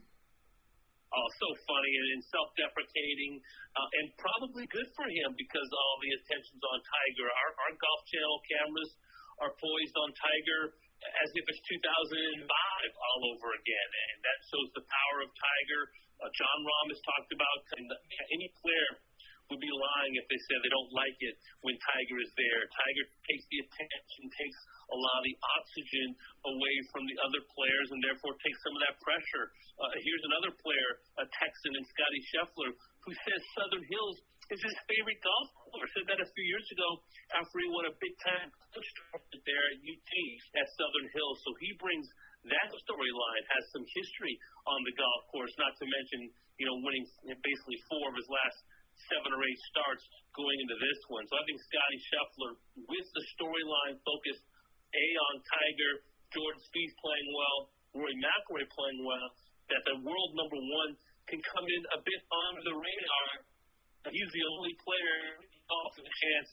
Oh, 1.06 1.28
so 1.38 1.48
funny 1.70 1.94
and 2.18 2.22
self-deprecating, 2.34 3.38
uh, 3.78 3.98
and 4.02 4.06
probably 4.18 4.66
good 4.66 4.90
for 4.98 5.06
him 5.06 5.30
because 5.38 5.68
all 5.70 5.96
the 6.02 6.10
attention's 6.18 6.64
on 6.66 6.78
Tiger. 6.82 7.26
Our, 7.30 7.50
our 7.62 7.72
Golf 7.78 8.00
Channel 8.10 8.38
cameras 8.50 8.90
are 9.38 9.52
poised 9.54 9.96
on 10.02 10.10
Tiger 10.18 10.74
as 11.22 11.30
if 11.36 11.44
it's 11.46 11.62
2005 11.62 12.42
all 12.50 13.20
over 13.36 13.48
again, 13.54 13.90
and 14.10 14.18
that 14.24 14.38
shows 14.50 14.68
the 14.74 14.84
power 14.88 15.18
of 15.22 15.30
Tiger. 15.30 15.80
Uh, 16.16 16.32
Jon 16.32 16.58
Rahm 16.64 16.86
has 16.90 17.00
talked 17.04 17.30
about 17.36 17.58
any 18.32 18.48
player 18.64 18.90
would 19.50 19.62
be 19.62 19.70
lying 19.70 20.12
if 20.18 20.26
they 20.26 20.40
said 20.46 20.58
they 20.62 20.72
don't 20.72 20.92
like 20.94 21.18
it 21.22 21.34
when 21.62 21.76
Tiger 21.78 22.18
is 22.18 22.32
there. 22.34 22.60
Tiger 22.70 23.04
takes 23.30 23.44
the 23.50 23.58
attention, 23.62 24.22
takes 24.34 24.60
a 24.90 24.96
lot 24.96 25.18
of 25.22 25.24
the 25.26 25.36
oxygen 25.58 26.08
away 26.46 26.74
from 26.94 27.02
the 27.06 27.16
other 27.26 27.42
players, 27.54 27.88
and 27.90 28.00
therefore 28.02 28.34
takes 28.42 28.58
some 28.62 28.74
of 28.74 28.82
that 28.86 28.96
pressure. 29.02 29.46
Uh, 29.78 29.94
here's 30.02 30.24
another 30.30 30.52
player, 30.58 30.90
a 31.22 31.26
Texan 31.42 31.72
and 31.74 31.86
Scottie 31.90 32.24
Scheffler, 32.30 32.70
who 33.06 33.12
says 33.26 33.40
Southern 33.54 33.86
Hills 33.86 34.18
is 34.46 34.62
his 34.62 34.76
favorite 34.86 35.18
golf 35.26 35.48
course. 35.58 35.90
Said 35.94 36.06
that 36.06 36.22
a 36.22 36.28
few 36.30 36.46
years 36.46 36.66
ago 36.70 37.02
after 37.34 37.56
he 37.58 37.66
won 37.66 37.90
a 37.90 37.94
big 37.98 38.14
time 38.22 38.48
coach 38.70 38.88
there 39.42 39.64
at 39.74 39.78
UT 39.82 40.12
at 40.54 40.66
Southern 40.78 41.08
Hills. 41.10 41.38
So 41.42 41.50
he 41.58 41.74
brings 41.82 42.06
that 42.46 42.70
storyline, 42.86 43.44
has 43.58 43.64
some 43.74 43.86
history 43.90 44.34
on 44.70 44.78
the 44.86 44.94
golf 44.94 45.22
course, 45.34 45.50
not 45.58 45.74
to 45.82 45.84
mention, 45.86 46.30
you 46.62 46.66
know, 46.70 46.78
winning 46.78 47.06
basically 47.42 47.78
four 47.90 48.06
of 48.06 48.14
his 48.14 48.28
last 48.30 48.58
seven 49.08 49.30
or 49.32 49.40
eight 49.44 49.60
starts 49.70 50.04
going 50.32 50.58
into 50.60 50.76
this 50.80 51.00
one. 51.08 51.24
So 51.28 51.34
I 51.36 51.44
think 51.48 51.58
Scottie 51.60 52.02
Scheffler, 52.08 52.52
with 52.88 53.06
the 53.12 53.24
storyline 53.36 53.96
focused 54.04 54.44
A 54.92 55.06
on 55.32 55.34
Tiger, 55.44 55.92
Jordan 56.32 56.60
Spieth 56.68 56.94
playing 57.00 57.28
well, 57.32 57.58
Rory 57.96 58.16
McIlroy 58.20 58.66
playing 58.72 59.00
well, 59.04 59.28
that 59.72 59.82
the 59.88 59.96
world 60.04 60.30
number 60.36 60.60
one 60.60 60.90
can 61.26 61.40
come 61.42 61.66
in 61.66 61.82
a 61.96 61.98
bit 62.04 62.20
under 62.50 62.62
the 62.62 62.76
radar. 62.76 63.30
He's 64.12 64.30
the 64.30 64.44
only 64.54 64.74
player 64.86 65.42
with 65.42 66.06
a 66.06 66.16
chance 66.22 66.50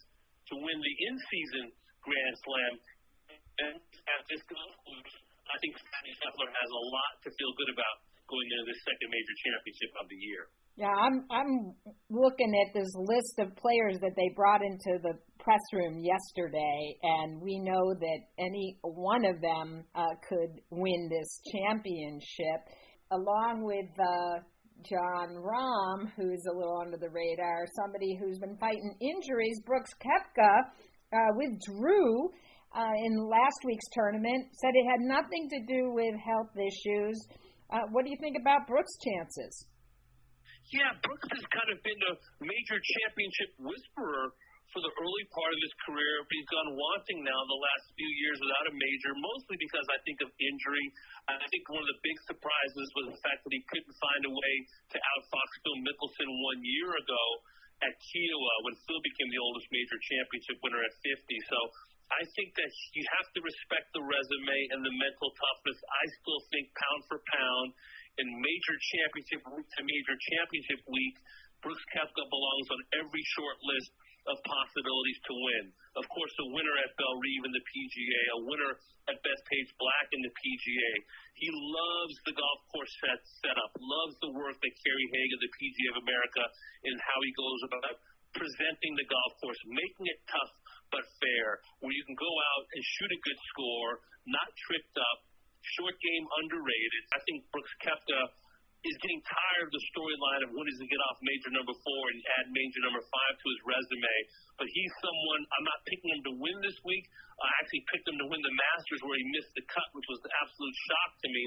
to 0.50 0.53
win 0.57 0.77
the 0.81 0.95
in-season 1.05 1.65
Grand 2.01 2.35
Slam. 2.41 2.73
And 3.53 3.73
at 3.77 4.21
this 4.25 4.41
I 4.41 5.55
think 5.62 5.77
Scottie 5.77 6.15
Scheffler 6.17 6.50
has 6.50 6.69
a 6.73 6.83
lot 6.89 7.13
to 7.21 7.29
feel 7.38 7.51
good 7.53 7.71
about 7.77 7.95
going 8.25 8.47
into 8.50 8.73
the 8.73 8.77
second 8.81 9.09
major 9.13 9.35
championship 9.45 9.91
of 10.01 10.05
the 10.09 10.17
year. 10.17 10.50
Yeah, 10.75 10.89
I'm 10.89 11.25
I'm 11.30 11.75
looking 12.10 12.51
at 12.65 12.74
this 12.74 12.89
list 12.96 13.38
of 13.38 13.56
players 13.58 14.00
that 14.01 14.15
they 14.18 14.34
brought 14.36 14.62
into 14.63 14.98
the 15.03 15.13
press 15.39 15.62
room 15.72 16.00
yesterday, 16.00 16.98
and 17.03 17.39
we 17.39 17.60
know 17.60 17.94
that 17.94 18.20
any 18.39 18.80
one 18.82 19.24
of 19.24 19.39
them 19.39 19.86
uh, 19.94 20.18
could 20.27 20.62
win 20.72 21.10
this 21.12 21.42
championship, 21.53 22.74
along 23.12 23.62
with 23.62 23.86
uh, 24.00 24.42
Jon 24.89 25.38
Rahm, 25.46 26.10
who's 26.18 26.44
a 26.50 26.58
little 26.58 26.82
under 26.82 26.98
the 26.98 27.10
radar, 27.13 27.68
somebody 27.77 28.18
who's 28.20 28.39
been 28.39 28.58
fighting 28.58 28.98
injuries. 29.00 29.62
Brooks 29.68 29.92
Koepka 30.01 30.74
uh, 31.13 31.18
withdrew 31.38 32.30
uh, 32.74 32.94
in 33.06 33.30
last 33.30 33.62
week's 33.63 33.86
tournament, 33.94 34.50
said 34.60 34.72
it 34.74 34.89
had 34.89 35.01
nothing 35.01 35.50
to 35.50 35.60
do 35.70 35.94
with 35.94 36.15
health 36.18 36.50
issues. 36.58 37.27
Uh, 37.70 37.86
what 37.92 38.06
do 38.06 38.10
you 38.10 38.18
think 38.20 38.38
about 38.42 38.65
Brooks' 38.65 38.98
chances? 39.06 39.68
Yeah, 40.74 40.89
Brooks 41.06 41.30
has 41.30 41.46
kind 41.53 41.70
of 41.70 41.77
been 41.86 42.01
a 42.01 42.13
major 42.42 42.82
championship 42.82 43.53
whisperer 43.62 44.34
for 44.74 44.82
the 44.82 44.89
early 44.89 45.25
part 45.30 45.53
of 45.53 45.60
his 45.62 45.70
career, 45.86 46.25
but 46.25 46.34
he's 46.34 46.50
gone 46.50 46.74
wanting 46.74 47.22
now 47.22 47.38
the 47.46 47.62
last 47.62 47.94
few 47.94 48.10
years 48.10 48.42
without 48.42 48.65
a 48.65 48.74
major, 48.74 49.13
mostly 49.13 49.53
because 49.62 49.86
I 49.94 50.01
think 50.01 50.18
of 50.25 50.34
injury. 50.34 50.86
I 51.30 51.46
think 51.53 51.70
one 51.70 51.77
of 51.77 51.89
the 51.94 52.01
big 52.01 52.18
surprises 52.25 52.88
was 52.98 53.13
the 53.13 53.22
fact 53.22 53.46
that 53.46 53.53
he 53.53 53.62
couldn't 53.70 53.98
find 54.01 54.22
a 54.25 54.34
way 54.34 54.53
to 54.65 54.98
outfox 54.98 55.48
Phil 55.62 55.77
Mickelson 55.86 56.30
one 56.42 56.65
year 56.65 56.89
ago 56.89 57.24
at 57.86 57.94
Kiawah 57.94 58.58
when 58.65 58.74
Phil 58.89 59.01
became 59.06 59.30
the 59.30 59.42
oldest 59.46 59.70
major 59.70 59.98
championship 60.10 60.58
winner 60.65 60.82
at 60.82 60.94
50. 61.06 61.53
So 61.53 61.58
I 62.18 62.25
think 62.34 62.50
that 62.58 62.72
you 62.98 63.06
have 63.22 63.30
to 63.30 63.39
respect 63.46 63.94
the 63.94 64.01
resume 64.01 64.58
and 64.74 64.82
the 64.82 64.94
mental 64.98 65.30
toughness. 65.38 65.77
I 65.86 66.03
still 66.18 66.42
think 66.50 66.74
pound 66.74 67.01
for 67.06 67.22
pound 67.30 67.70
in 68.22 68.27
major 68.29 68.75
championship 68.77 69.41
week 69.50 69.67
to 69.67 69.82
major 69.82 70.15
championship 70.34 70.82
week, 70.89 71.15
Brooks 71.63 71.86
Koepka 71.96 72.24
belongs 72.27 72.67
on 72.75 72.79
every 73.01 73.24
short 73.39 73.58
list 73.63 73.91
of 74.27 74.39
possibilities 74.43 75.20
to 75.27 75.34
win. 75.36 75.65
Of 76.00 76.05
course, 76.08 76.32
a 76.39 76.48
winner 76.55 76.75
at 76.79 76.96
Bellerive 76.96 77.43
in 77.43 77.51
the 77.51 77.63
PGA, 77.63 78.22
a 78.39 78.41
winner 78.48 78.72
at 79.12 79.20
Bethpage 79.20 79.72
Black 79.75 80.08
in 80.15 80.22
the 80.24 80.32
PGA. 80.32 80.91
He 81.36 81.50
loves 81.51 82.15
the 82.24 82.36
golf 82.36 82.60
course 82.72 82.93
set 83.03 83.20
setup, 83.43 83.72
loves 83.79 84.15
the 84.24 84.32
work 84.32 84.55
that 84.55 84.74
Kerry 84.79 85.08
Haigh 85.12 85.32
of 85.36 85.41
the 85.43 85.51
PGA 85.51 85.88
of 85.91 85.98
America 86.08 86.43
and 86.88 86.98
how 87.03 87.20
he 87.20 87.32
goes 87.36 87.62
about 87.67 87.96
presenting 88.32 88.93
the 88.96 89.08
golf 89.12 89.32
course, 89.43 89.60
making 89.67 90.08
it 90.08 90.20
tough 90.32 90.51
but 90.89 91.03
fair, 91.20 91.48
where 91.82 91.93
you 91.93 92.03
can 92.05 92.17
go 92.17 92.34
out 92.55 92.65
and 92.70 92.82
shoot 92.98 93.12
a 93.12 93.20
good 93.25 93.39
score, 93.50 93.91
not 94.29 94.50
tripped 94.70 94.98
up, 94.98 95.20
short 95.79 95.96
game 96.00 96.25
underrated. 96.43 97.01
I 97.15 97.20
think 97.27 97.48
Brooks 97.51 97.74
Koepka 97.84 98.22
is 98.84 98.96
getting 99.00 99.24
tired 99.24 99.72
of 99.72 99.72
the 99.72 99.84
storyline 99.96 100.41
of 100.43 100.50
when 100.51 100.67
does 100.67 100.75
he 100.75 100.88
get 100.91 101.00
off 101.08 101.15
major 101.24 101.51
number 101.55 101.72
four 101.72 102.01
and 102.12 102.20
add 102.36 102.51
major 102.51 102.84
number 102.84 103.00
five 103.00 103.34
to 103.39 103.46
his 103.48 103.62
resume. 103.63 104.15
But 104.60 104.67
he's 104.67 104.93
someone 105.00 105.41
I'm 105.55 105.63
not 105.63 105.79
picking 105.88 106.12
him 106.12 106.22
to 106.27 106.34
win 106.36 106.58
this 106.60 106.75
week. 106.84 107.08
I 107.39 107.48
actually 107.63 107.84
picked 107.88 108.08
him 108.12 108.20
to 108.20 108.27
win 108.27 108.43
the 108.43 108.51
Masters 108.51 109.01
where 109.08 109.15
he 109.15 109.25
missed 109.32 109.55
the 109.55 109.63
cut, 109.72 109.88
which 109.96 110.08
was 110.12 110.20
an 110.27 110.36
absolute 110.36 110.75
shock 110.91 111.12
to 111.24 111.27
me. 111.32 111.43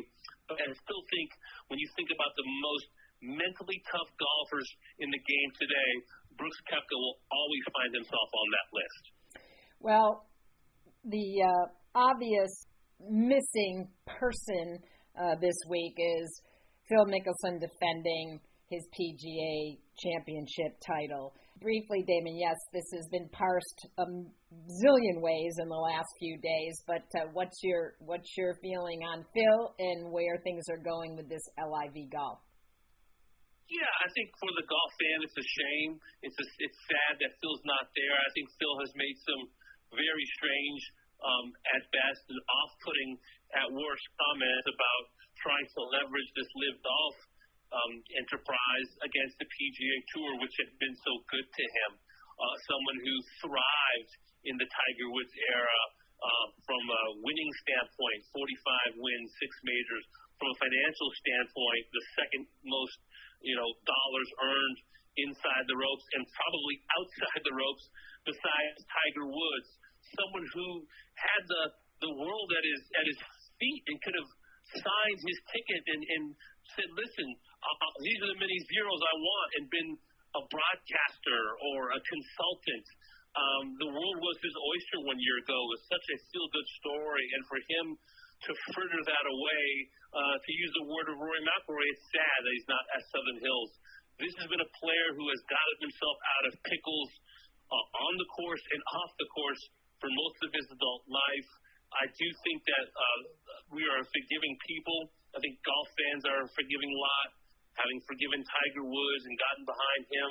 But 0.48 0.56
I 0.64 0.72
still 0.72 1.04
think 1.12 1.28
when 1.68 1.76
you 1.76 1.88
think 1.92 2.08
about 2.08 2.32
the 2.40 2.46
most 2.48 2.88
mentally 3.20 3.84
tough 3.92 4.10
golfers 4.16 4.68
in 5.04 5.08
the 5.12 5.20
game 5.20 5.50
today, 5.60 5.90
Brooks 6.40 6.60
Koepka 6.72 6.96
will 6.96 7.20
always 7.32 7.64
find 7.68 7.90
himself 8.00 8.28
on 8.32 8.46
that 8.52 8.68
list. 8.72 9.02
Well, 9.80 10.24
the 11.04 11.26
uh, 11.44 11.64
obvious 11.96 12.65
missing 13.00 13.88
person 14.06 14.78
uh, 15.18 15.34
this 15.40 15.56
week 15.68 15.94
is 15.98 16.42
Phil 16.88 17.06
Mickelson 17.06 17.60
defending 17.60 18.40
his 18.68 18.82
PGA 18.92 19.78
championship 19.98 20.74
title. 20.82 21.34
Briefly, 21.60 22.04
Damon, 22.06 22.36
yes, 22.36 22.56
this 22.72 22.84
has 22.92 23.08
been 23.08 23.28
parsed 23.32 23.80
a 23.98 24.04
zillion 24.04 25.22
ways 25.22 25.54
in 25.62 25.68
the 25.68 25.82
last 25.88 26.08
few 26.18 26.36
days, 26.36 26.74
but 26.86 27.06
uh, 27.16 27.30
what's 27.32 27.56
your 27.62 27.94
what's 28.00 28.28
your 28.36 28.58
feeling 28.60 29.00
on 29.08 29.24
Phil 29.32 29.72
and 29.78 30.12
where 30.12 30.36
things 30.44 30.68
are 30.68 30.82
going 30.82 31.16
with 31.16 31.28
this 31.30 31.42
LIV 31.56 32.12
golf? 32.12 32.44
Yeah, 33.72 33.92
I 34.04 34.08
think 34.14 34.30
for 34.38 34.52
the 34.54 34.66
golf 34.68 34.92
fan, 35.00 35.18
it's 35.26 35.38
a 35.38 35.46
shame. 35.46 35.98
It's 36.22 36.38
a, 36.38 36.46
it's 36.62 36.80
sad 36.86 37.12
that 37.24 37.32
Phil's 37.42 37.64
not 37.66 37.90
there. 37.98 38.14
I 38.14 38.30
think 38.36 38.46
Phil 38.60 38.76
has 38.78 38.92
made 38.94 39.16
some 39.26 39.42
very 39.90 40.26
strange 40.38 40.82
um, 41.26 41.46
at 41.74 41.82
best 41.90 42.22
and 42.30 42.38
off-putting 42.38 43.10
at 43.58 43.66
worst 43.74 44.06
comments 44.14 44.66
about 44.70 45.02
trying 45.42 45.66
to 45.74 45.80
leverage 45.98 46.30
this 46.38 46.50
LIV 46.54 46.76
golf 46.80 47.16
um, 47.74 47.92
enterprise 48.14 48.90
against 49.02 49.34
the 49.42 49.48
PGA 49.50 49.96
Tour, 50.14 50.30
which 50.38 50.54
had 50.62 50.70
been 50.78 50.96
so 51.02 51.12
good 51.26 51.46
to 51.46 51.64
him. 51.66 51.90
Uh, 52.36 52.56
someone 52.68 52.98
who 53.00 53.14
thrived 53.42 54.12
in 54.46 54.54
the 54.60 54.68
Tiger 54.68 55.08
Woods 55.10 55.34
era 55.50 55.80
uh, 56.22 56.46
from 56.64 56.82
a 56.84 57.02
winning 57.24 57.52
standpoint, 57.64 58.20
45 58.32 59.02
wins, 59.02 59.30
six 59.40 59.50
majors. 59.66 60.04
From 60.36 60.52
a 60.52 60.58
financial 60.60 61.10
standpoint, 61.16 61.84
the 61.96 62.04
second 62.12 62.44
most, 62.68 62.98
you 63.40 63.56
know, 63.56 63.68
dollars 63.88 64.30
earned 64.36 64.78
inside 65.16 65.64
the 65.64 65.76
ropes 65.80 66.06
and 66.12 66.22
probably 66.28 66.76
outside 67.00 67.40
the 67.40 67.56
ropes 67.56 67.84
besides 68.26 68.78
Tiger 68.84 69.26
Woods. 69.30 69.68
Someone 70.18 70.46
who 70.52 70.68
had 71.16 71.42
the 71.46 71.64
the 72.04 72.12
world 72.12 72.48
at 72.52 72.64
his 72.66 72.82
at 73.00 73.06
his 73.08 73.20
feet 73.56 73.82
and 73.88 73.96
could 74.04 74.16
have 74.20 74.30
signed 74.82 75.20
his 75.22 75.38
ticket 75.48 75.82
and, 75.96 76.02
and 76.04 76.24
said, 76.76 76.88
"Listen, 76.92 77.28
uh, 77.30 77.84
uh, 77.86 77.94
these 78.02 78.18
are 78.26 78.30
the 78.34 78.40
many 78.42 78.58
zeros 78.68 79.00
I 79.00 79.14
want," 79.16 79.48
and 79.56 79.64
been 79.70 79.90
a 80.36 80.42
broadcaster 80.52 81.40
or 81.72 81.96
a 81.96 82.00
consultant. 82.02 82.86
Um, 83.36 83.64
the 83.80 83.90
world 83.92 84.18
was 84.20 84.36
his 84.40 84.56
oyster 84.56 84.98
one 85.04 85.20
year 85.20 85.36
ago. 85.44 85.56
It 85.56 85.70
was 85.76 85.84
such 85.92 86.06
a 86.08 86.16
feel-good 86.32 86.68
story, 86.80 87.24
and 87.36 87.42
for 87.44 87.60
him 87.68 87.86
to 88.48 88.50
fritter 88.72 89.00
that 89.00 89.26
away, 89.28 89.64
uh, 90.12 90.36
to 90.40 90.50
use 90.52 90.72
the 90.76 90.86
word 90.88 91.08
of 91.08 91.16
Rory 91.20 91.40
McIlroy, 91.44 91.84
it's 91.92 92.04
sad 92.12 92.38
that 92.44 92.52
he's 92.52 92.68
not 92.68 92.84
at 92.96 93.02
Southern 93.12 93.40
Hills. 93.40 93.70
This 94.20 94.32
has 94.40 94.48
been 94.48 94.64
a 94.64 94.72
player 94.80 95.08
who 95.16 95.28
has 95.28 95.40
gotten 95.44 95.78
himself 95.88 96.16
out 96.36 96.44
of 96.48 96.52
pickles 96.64 97.10
uh, 97.70 98.02
on 98.06 98.12
the 98.18 98.28
course 98.34 98.64
and 98.72 98.80
off 99.02 99.10
the 99.18 99.28
course 99.34 99.62
for 99.98 100.08
most 100.12 100.38
of 100.46 100.50
his 100.54 100.66
adult 100.70 101.04
life. 101.08 101.50
I 101.94 102.04
do 102.10 102.26
think 102.44 102.58
that 102.66 102.86
uh, 102.90 103.18
we 103.72 103.82
are 103.86 104.02
forgiving 104.04 104.54
people. 104.66 105.14
I 105.32 105.38
think 105.40 105.56
golf 105.62 105.88
fans 105.94 106.22
are 106.26 106.44
forgiving 106.52 106.90
a 106.92 106.98
lot, 106.98 107.28
having 107.78 107.98
forgiven 108.04 108.42
Tiger 108.42 108.84
Woods 108.84 109.24
and 109.24 109.34
gotten 109.38 109.64
behind 109.64 110.02
him. 110.10 110.30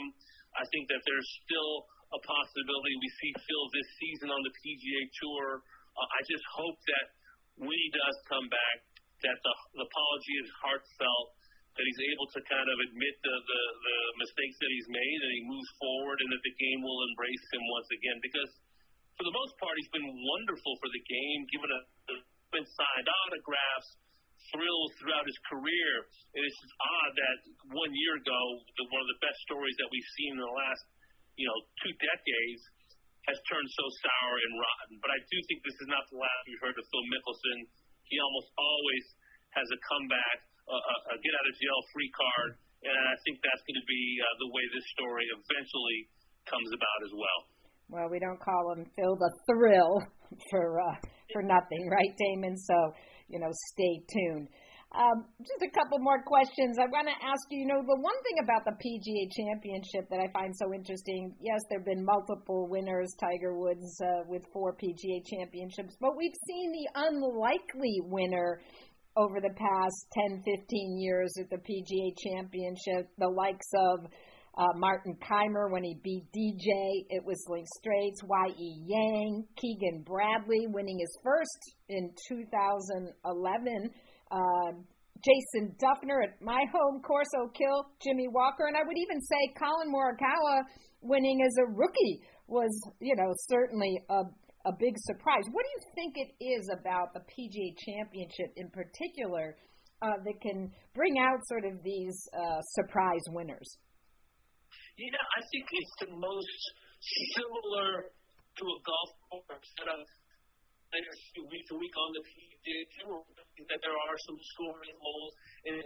I 0.56 0.64
think 0.72 0.88
that 0.92 1.02
there's 1.04 1.30
still 1.48 1.74
a 2.16 2.20
possibility 2.22 2.94
we 3.02 3.12
see 3.20 3.32
Phil 3.36 3.66
this 3.74 3.90
season 4.00 4.30
on 4.32 4.42
the 4.46 4.54
PGA 4.54 5.02
Tour. 5.20 5.46
Uh, 5.96 6.08
I 6.16 6.22
just 6.28 6.46
hope 6.54 6.80
that 6.92 7.06
when 7.60 7.76
he 7.76 7.90
does 7.92 8.16
come 8.28 8.48
back, 8.52 8.78
that 9.24 9.38
the, 9.42 9.54
the 9.80 9.84
apology 9.88 10.36
is 10.44 10.50
heartfelt, 10.60 11.28
that 11.76 11.84
he's 11.84 12.02
able 12.16 12.28
to 12.32 12.40
kind 12.48 12.68
of 12.72 12.78
admit 12.88 13.16
the, 13.20 13.36
the, 13.36 13.62
the 13.84 13.98
mistakes 14.24 14.58
that 14.64 14.72
he's 14.72 14.88
made 14.88 15.20
and 15.28 15.32
he 15.36 15.44
moves 15.44 15.72
forward 15.76 16.18
and 16.24 16.30
that 16.32 16.44
the 16.48 16.56
game 16.56 16.80
will 16.80 17.02
embrace 17.12 17.46
him 17.52 17.64
once 17.76 17.90
again. 17.92 18.18
Because 18.24 18.52
for 19.20 19.28
the 19.28 19.36
most 19.36 19.54
part, 19.60 19.76
he's 19.76 19.92
been 19.92 20.08
wonderful 20.08 20.74
for 20.80 20.90
the 20.92 21.04
game, 21.04 21.40
given 21.52 21.68
a, 21.68 21.82
been 22.56 22.64
signed 22.64 23.08
autographs, 23.12 23.90
thrills 24.56 24.92
throughout 25.00 25.28
his 25.28 25.36
career. 25.52 25.92
And 26.36 26.42
it's 26.48 26.60
just 26.64 26.76
odd 26.80 27.12
that 27.12 27.38
one 27.76 27.92
year 27.92 28.16
ago, 28.24 28.42
the, 28.80 28.88
one 28.88 29.04
of 29.04 29.10
the 29.12 29.20
best 29.20 29.40
stories 29.44 29.76
that 29.84 29.92
we've 29.92 30.12
seen 30.16 30.40
in 30.40 30.42
the 30.44 30.56
last, 30.56 30.84
you 31.36 31.44
know, 31.44 31.58
two 31.84 31.92
decades 32.00 32.64
has 33.28 33.38
turned 33.50 33.68
so 33.68 33.86
sour 34.06 34.36
and 34.38 34.54
rotten. 34.56 34.96
But 35.04 35.12
I 35.12 35.20
do 35.20 35.38
think 35.52 35.60
this 35.66 35.76
is 35.82 35.90
not 35.92 36.08
the 36.08 36.24
last 36.24 36.40
we've 36.48 36.62
heard 36.64 36.78
of 36.78 36.86
Phil 36.88 37.06
Mickelson. 37.12 37.58
He 38.08 38.16
almost 38.22 38.50
always 38.56 39.06
has 39.58 39.68
a 39.72 39.80
comeback, 39.82 40.38
a, 40.70 40.78
a, 41.14 41.16
get 41.22 41.34
out 41.38 41.46
of 41.46 41.54
jail 41.58 41.80
free 41.94 42.12
card, 42.14 42.50
and 42.82 43.04
I 43.10 43.16
think 43.26 43.42
that's 43.42 43.64
going 43.66 43.80
to 43.80 43.88
be 43.88 44.04
uh, 44.22 44.26
the 44.42 44.50
way 44.50 44.64
this 44.74 44.86
story 44.98 45.26
eventually 45.30 46.00
comes 46.50 46.70
about 46.74 47.00
as 47.06 47.14
well. 47.14 47.40
Well, 47.86 48.08
we 48.10 48.18
don't 48.18 48.42
call 48.42 48.74
him 48.74 48.86
Phil 48.98 49.16
the 49.16 49.32
Thrill 49.46 50.02
for 50.50 50.82
uh, 50.82 50.98
for 51.34 51.42
nothing, 51.46 51.90
right, 51.90 52.14
Damon? 52.18 52.58
So 52.58 52.78
you 53.30 53.40
know, 53.40 53.50
stay 53.74 54.02
tuned. 54.10 54.50
Um, 54.96 55.28
just 55.44 55.60
a 55.60 55.72
couple 55.76 56.00
more 56.00 56.24
questions. 56.24 56.80
I 56.80 56.88
want 56.88 57.12
to 57.12 57.18
ask 57.20 57.44
you, 57.52 57.66
you 57.66 57.68
know, 57.68 57.84
the 57.84 58.00
one 58.00 58.16
thing 58.24 58.40
about 58.40 58.64
the 58.64 58.80
PGA 58.80 59.28
Championship 59.28 60.08
that 60.08 60.24
I 60.24 60.32
find 60.32 60.56
so 60.56 60.72
interesting, 60.72 61.36
yes, 61.42 61.60
there 61.68 61.80
have 61.80 61.86
been 61.86 62.06
multiple 62.06 62.70
winners, 62.70 63.12
Tiger 63.20 63.60
Woods 63.60 64.00
uh, 64.00 64.24
with 64.28 64.44
four 64.54 64.72
PGA 64.72 65.20
Championships, 65.28 65.98
but 66.00 66.16
we've 66.16 66.38
seen 66.48 66.72
the 66.72 66.88
unlikely 66.96 68.08
winner 68.08 68.62
over 69.18 69.40
the 69.40 69.54
past 69.56 70.08
10, 70.30 70.44
15 70.44 71.00
years 71.00 71.34
at 71.40 71.50
the 71.50 71.58
PGA 71.58 72.14
Championship, 72.18 73.10
the 73.18 73.28
likes 73.30 73.68
of 73.74 74.12
uh, 74.58 74.68
Martin 74.76 75.16
Kaymer 75.22 75.72
when 75.72 75.84
he 75.84 76.00
beat 76.04 76.26
DJ 76.32 77.16
at 77.18 77.26
Whistling 77.26 77.66
Straits, 77.78 78.22
Y.E. 78.24 78.84
Yang, 78.86 79.46
Keegan 79.58 80.04
Bradley 80.06 80.68
winning 80.68 81.00
his 81.00 81.18
first 81.24 81.76
in 81.90 82.12
2011. 82.30 83.90
Uh, 84.32 84.38
Jason 85.24 85.76
Dufner 85.82 86.24
at 86.24 86.42
my 86.42 86.64
home 86.72 87.02
course, 87.02 87.28
Oak 87.42 87.56
Hill, 87.58 87.86
Jimmy 88.04 88.28
Walker, 88.28 88.68
and 88.68 88.78
I 88.78 88.84
would 88.86 88.98
even 88.98 89.22
say 89.22 89.54
Collin 89.58 89.92
Morikawa 89.92 90.64
winning 91.02 91.42
as 91.46 91.56
a 91.58 91.72
rookie 91.72 92.22
was, 92.48 92.72
you 93.00 93.16
know, 93.16 93.34
certainly 93.50 94.00
a 94.10 94.22
a 94.66 94.74
big 94.74 94.98
surprise. 95.06 95.46
What 95.54 95.62
do 95.62 95.72
you 95.78 95.84
think 95.94 96.18
it 96.18 96.32
is 96.42 96.70
about 96.74 97.14
the 97.14 97.22
PGA 97.22 97.70
Championship 97.86 98.50
in 98.58 98.70
particular 98.74 99.58
uh, 100.02 100.18
that 100.26 100.38
can 100.42 100.74
bring 100.94 101.18
out 101.22 101.40
sort 101.46 101.66
of 101.66 101.82
these 101.86 102.18
uh, 102.34 102.62
surprise 102.74 103.22
winners? 103.30 103.70
Yeah, 104.98 105.14
I 105.14 105.42
think 105.54 105.66
it's 105.70 105.96
the 106.08 106.12
most 106.18 106.62
similar 107.38 108.10
to 108.10 108.64
a 108.64 108.78
golf 108.82 109.12
course 109.30 109.70
that 109.84 109.88
I've 109.92 110.14
week 111.52 111.66
to 111.68 111.76
week 111.76 111.96
on 112.00 112.10
the 112.16 112.24
PGA 112.24 112.80
Tour. 113.04 113.20
That 113.68 113.80
there 113.84 113.96
are 113.96 114.18
some 114.24 114.40
scoring 114.56 114.96
holes 115.00 115.34
and 115.68 115.86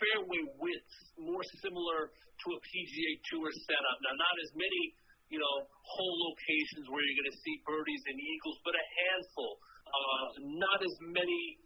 fairway 0.00 0.42
width 0.56 0.92
more 1.20 1.44
similar 1.60 2.08
to 2.08 2.46
a 2.56 2.58
PGA 2.64 3.12
Tour 3.28 3.48
setup. 3.52 3.96
Now, 4.00 4.14
not 4.16 4.36
as 4.40 4.50
many 4.56 4.82
you 5.30 5.38
know, 5.38 5.56
hole 5.86 6.16
locations 6.26 6.90
where 6.90 7.00
you're 7.00 7.18
going 7.22 7.32
to 7.32 7.40
see 7.40 7.56
birdies 7.62 8.02
and 8.10 8.18
eagles, 8.18 8.58
but 8.66 8.74
a 8.74 8.84
handful. 9.06 9.52
Uh, 9.86 10.26
not 10.58 10.78
as 10.82 10.94
many 11.02 11.58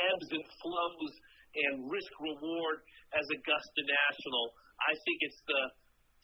ebbs 0.00 0.28
and 0.32 0.44
flows 0.60 1.12
and 1.56 1.88
risk 1.92 2.12
reward 2.20 2.80
as 3.12 3.24
Augusta 3.28 3.82
National. 3.84 4.44
I 4.80 4.92
think 5.04 5.18
it's 5.20 5.40
the, 5.44 5.62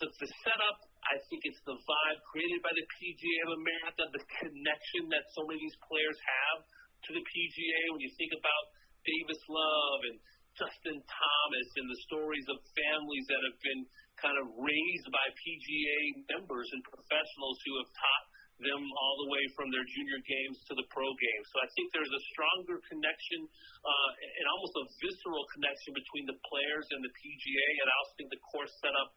the 0.01 0.07
the 0.25 0.29
setup. 0.45 0.79
I 1.07 1.17
think 1.31 1.45
it's 1.47 1.63
the 1.69 1.77
vibe 1.77 2.21
created 2.33 2.61
by 2.65 2.73
the 2.75 2.87
PGA 2.99 3.37
of 3.47 3.51
America, 3.63 4.03
the 4.11 4.25
connection 4.43 5.07
that 5.13 5.25
so 5.37 5.47
many 5.47 5.61
of 5.61 5.65
these 5.65 5.81
players 5.87 6.19
have 6.19 6.59
to 6.67 7.11
the 7.15 7.23
PGA. 7.23 7.81
When 7.95 8.03
you 8.03 8.13
think 8.19 8.33
about 8.35 8.65
Davis 9.07 9.43
Love 9.47 10.01
and 10.11 10.17
Justin 10.57 10.99
Thomas 10.99 11.69
and 11.77 11.87
the 11.87 12.01
stories 12.09 12.47
of 12.49 12.57
families 12.75 13.27
that 13.29 13.43
have 13.45 13.59
been 13.61 13.83
kind 14.21 14.37
of 14.41 14.47
raised 14.57 15.09
by 15.13 15.27
PGA 15.37 16.01
members 16.33 16.69
and 16.73 16.81
professionals 16.89 17.57
who 17.65 17.73
have 17.83 17.91
taught 17.93 18.25
them 18.57 18.81
all 18.81 19.17
the 19.21 19.29
way 19.29 19.45
from 19.53 19.69
their 19.69 19.85
junior 19.85 20.21
games 20.25 20.57
to 20.65 20.73
the 20.73 20.87
pro 20.89 21.05
games. 21.05 21.47
So 21.53 21.61
I 21.61 21.69
think 21.77 21.93
there's 21.93 22.13
a 22.13 22.23
stronger 22.33 22.81
connection 22.89 23.45
uh, 23.85 24.11
and 24.17 24.45
almost 24.49 24.75
a 24.81 24.85
visceral 25.05 25.45
connection 25.53 25.93
between 25.93 26.25
the 26.25 26.39
players 26.49 26.87
and 26.97 27.05
the 27.05 27.13
PGA. 27.13 27.69
And 27.85 27.87
I 27.93 27.95
also 28.01 28.13
think 28.17 28.29
the 28.33 28.45
course 28.49 28.73
setup 28.81 29.13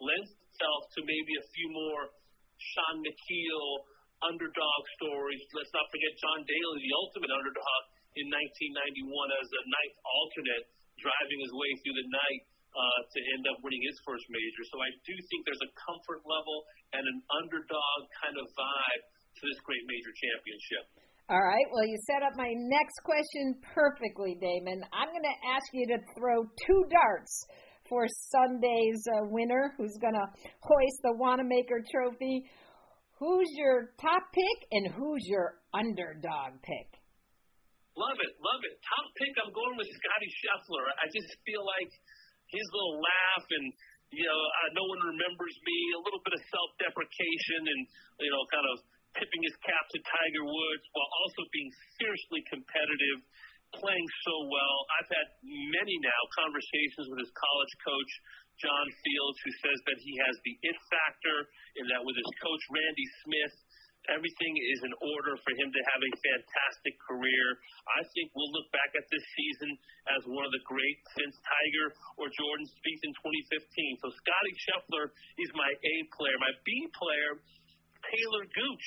lends 0.00 0.32
itself 0.32 0.88
to 0.96 1.00
maybe 1.04 1.32
a 1.36 1.46
few 1.52 1.68
more 1.68 2.02
Shaun 2.56 3.04
Micheel 3.04 3.68
underdog 4.24 4.82
stories. 4.98 5.44
Let's 5.52 5.74
not 5.76 5.86
forget 5.92 6.12
John 6.18 6.40
Daly, 6.48 6.80
the 6.80 6.96
ultimate 6.96 7.32
underdog 7.34 7.82
in 8.16 8.26
1991 8.32 9.36
as 9.36 9.48
a 9.52 9.62
ninth 9.68 9.96
alternate, 10.00 10.64
driving 10.96 11.38
his 11.44 11.52
way 11.52 11.70
through 11.84 11.96
the 12.00 12.08
night 12.08 12.42
uh, 12.74 13.00
to 13.08 13.18
end 13.36 13.44
up 13.48 13.58
winning 13.64 13.82
his 13.84 13.98
first 14.04 14.24
major. 14.28 14.62
So 14.68 14.76
I 14.80 14.90
do 15.04 15.14
think 15.28 15.40
there's 15.48 15.64
a 15.64 15.72
comfort 15.88 16.22
level 16.28 16.56
and 16.92 17.04
an 17.04 17.18
underdog 17.42 17.98
kind 18.20 18.36
of 18.36 18.46
vibe 18.52 19.02
to 19.08 19.42
this 19.46 19.58
great 19.64 19.84
major 19.86 20.12
championship. 20.12 20.84
All 21.28 21.44
right. 21.44 21.68
Well, 21.72 21.84
you 21.84 21.98
set 22.08 22.24
up 22.24 22.32
my 22.40 22.48
next 22.72 23.04
question 23.04 23.60
perfectly, 23.76 24.40
Damon. 24.40 24.80
I'm 24.96 25.12
going 25.12 25.28
to 25.28 25.38
ask 25.52 25.68
you 25.76 25.84
to 25.92 25.98
throw 26.16 26.48
two 26.64 26.82
darts 26.88 27.44
for 27.84 28.08
Sunday's 28.32 29.04
uh, 29.12 29.28
winner, 29.28 29.76
who's 29.76 29.96
going 30.00 30.16
to 30.16 30.26
hoist 30.64 30.98
the 31.04 31.12
Wanamaker 31.20 31.84
Trophy. 31.92 32.48
Who's 33.20 33.50
your 33.60 33.92
top 34.00 34.24
pick 34.32 34.58
and 34.72 34.88
who's 34.94 35.24
your 35.26 35.60
underdog 35.74 36.64
pick? 36.64 36.88
Love 37.98 38.14
it, 38.22 38.32
love 38.38 38.62
it. 38.62 38.78
Top 38.78 39.06
pick, 39.18 39.34
I'm 39.42 39.50
going 39.50 39.74
with 39.74 39.90
Scottie 39.90 40.32
Scheffler. 40.38 40.86
I 41.02 41.10
just 41.10 41.34
feel 41.42 41.66
like 41.66 41.90
his 42.52 42.66
little 42.72 42.96
laugh 43.00 43.46
and 43.48 43.66
you 44.12 44.24
know 44.24 44.40
uh, 44.40 44.70
no 44.72 44.84
one 44.88 45.00
remembers 45.04 45.54
me, 45.64 45.78
a 45.96 46.02
little 46.02 46.22
bit 46.24 46.32
of 46.32 46.42
self-deprecation 46.48 47.60
and 47.68 47.80
you 48.24 48.30
know 48.32 48.42
kind 48.48 48.66
of 48.72 48.76
tipping 49.16 49.42
his 49.44 49.56
cap 49.64 49.84
to 49.92 49.98
Tiger 50.04 50.44
Woods 50.44 50.84
while 50.92 51.10
also 51.24 51.42
being 51.50 51.70
fiercely 51.96 52.40
competitive, 52.46 53.18
playing 53.74 54.08
so 54.24 54.34
well. 54.46 54.76
I've 55.00 55.10
had 55.10 55.28
many 55.44 55.96
now 56.04 56.22
conversations 56.36 57.08
with 57.08 57.20
his 57.24 57.32
college 57.32 57.74
coach. 57.84 58.12
John 58.58 58.86
Fields, 58.90 59.38
who 59.46 59.52
says 59.62 59.78
that 59.86 59.98
he 60.02 60.18
has 60.18 60.34
the 60.42 60.54
it 60.66 60.78
factor, 60.90 61.46
and 61.78 61.86
that 61.94 62.02
with 62.02 62.18
his 62.18 62.30
coach 62.42 62.62
Randy 62.74 63.06
Smith, 63.22 63.54
everything 64.12 64.52
is 64.56 64.80
in 64.84 64.94
order 65.00 65.36
for 65.44 65.52
him 65.56 65.68
to 65.68 65.80
have 65.92 66.00
a 66.00 66.12
fantastic 66.20 66.94
career. 67.04 67.46
I 67.92 68.02
think 68.16 68.32
we'll 68.32 68.52
look 68.52 68.68
back 68.72 68.90
at 68.96 69.06
this 69.12 69.24
season 69.36 69.70
as 70.16 70.20
one 70.28 70.44
of 70.44 70.52
the 70.52 70.64
great 70.64 70.98
since 71.16 71.34
Tiger 71.44 71.86
or 72.16 72.26
Jordan 72.32 72.66
Spieth 72.66 73.02
in 73.04 73.12
2015. 73.12 74.04
So 74.04 74.08
Scottie 74.12 74.56
Scheffler 74.64 75.06
is 75.40 75.50
my 75.52 75.70
A 75.70 75.94
player. 76.16 76.36
My 76.40 76.54
B 76.64 76.68
player, 76.96 77.30
Talor 78.08 78.44
Gooch, 78.48 78.86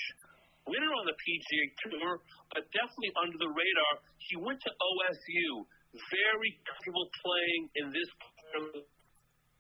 winner 0.65 0.91
on 0.93 1.05
the 1.05 1.17
PGA 1.17 1.65
Tour, 1.85 2.09
but 2.53 2.65
definitely 2.73 3.13
under 3.21 3.37
the 3.37 3.51
radar. 3.51 3.93
He 4.29 4.37
went 4.37 4.61
to 4.65 4.71
OSU, 4.71 5.65
very 6.09 6.51
comfortable 6.65 7.07
playing 7.21 7.61
in 7.77 7.85
this 7.93 8.09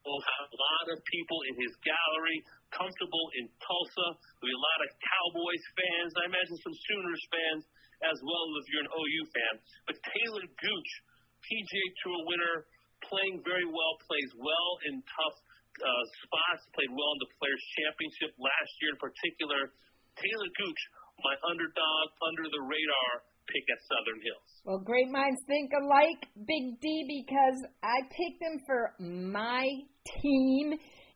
will 0.05 0.21
have 0.21 0.47
a 0.49 0.57
lot 0.57 0.85
of 0.93 0.97
people 1.05 1.39
in 1.51 1.53
his 1.61 1.73
gallery, 1.85 2.37
comfortable 2.73 3.25
in 3.37 3.45
Tulsa. 3.61 4.07
There'll 4.17 4.49
be 4.49 4.57
a 4.57 4.65
lot 4.65 4.79
of 4.85 4.89
Cowboys 4.97 5.65
fans. 5.77 6.11
I 6.17 6.23
imagine 6.25 6.57
some 6.61 6.75
Sooners 6.75 7.23
fans 7.29 7.63
as 8.01 8.17
well 8.25 8.45
if 8.57 8.65
you're 8.73 8.85
an 8.85 8.93
OU 8.93 9.23
fan. 9.29 9.53
But 9.85 9.95
Talor 10.01 10.47
Gooch, 10.49 10.91
PGA 11.45 11.85
Tour 12.01 12.19
winner, 12.25 12.55
playing 13.05 13.45
very 13.45 13.67
well, 13.69 13.93
plays 14.09 14.31
well 14.37 14.71
in 14.89 15.01
tough 15.05 15.37
uh, 15.81 16.05
spots, 16.25 16.65
played 16.73 16.91
well 16.91 17.11
in 17.17 17.19
the 17.21 17.31
Players' 17.37 17.65
Championship 17.77 18.31
last 18.41 18.73
year 18.81 18.97
in 18.97 18.99
particular. 19.01 19.61
Talor 20.17 20.51
Gooch, 20.57 20.81
my 21.21 21.35
underdog, 21.45 22.05
under 22.25 22.45
the 22.49 22.61
radar 22.65 23.11
pick 23.49 23.65
at 23.69 23.79
Southern 23.89 24.19
Hills. 24.21 24.49
Well, 24.63 24.81
great 24.81 25.09
minds 25.09 25.41
think 25.47 25.71
alike, 25.73 26.21
Big 26.37 26.79
D, 26.79 26.85
because 27.09 27.57
I 27.83 28.05
picked 28.07 28.39
them 28.39 28.57
for 28.65 28.93
my 28.99 29.65
team 30.21 30.73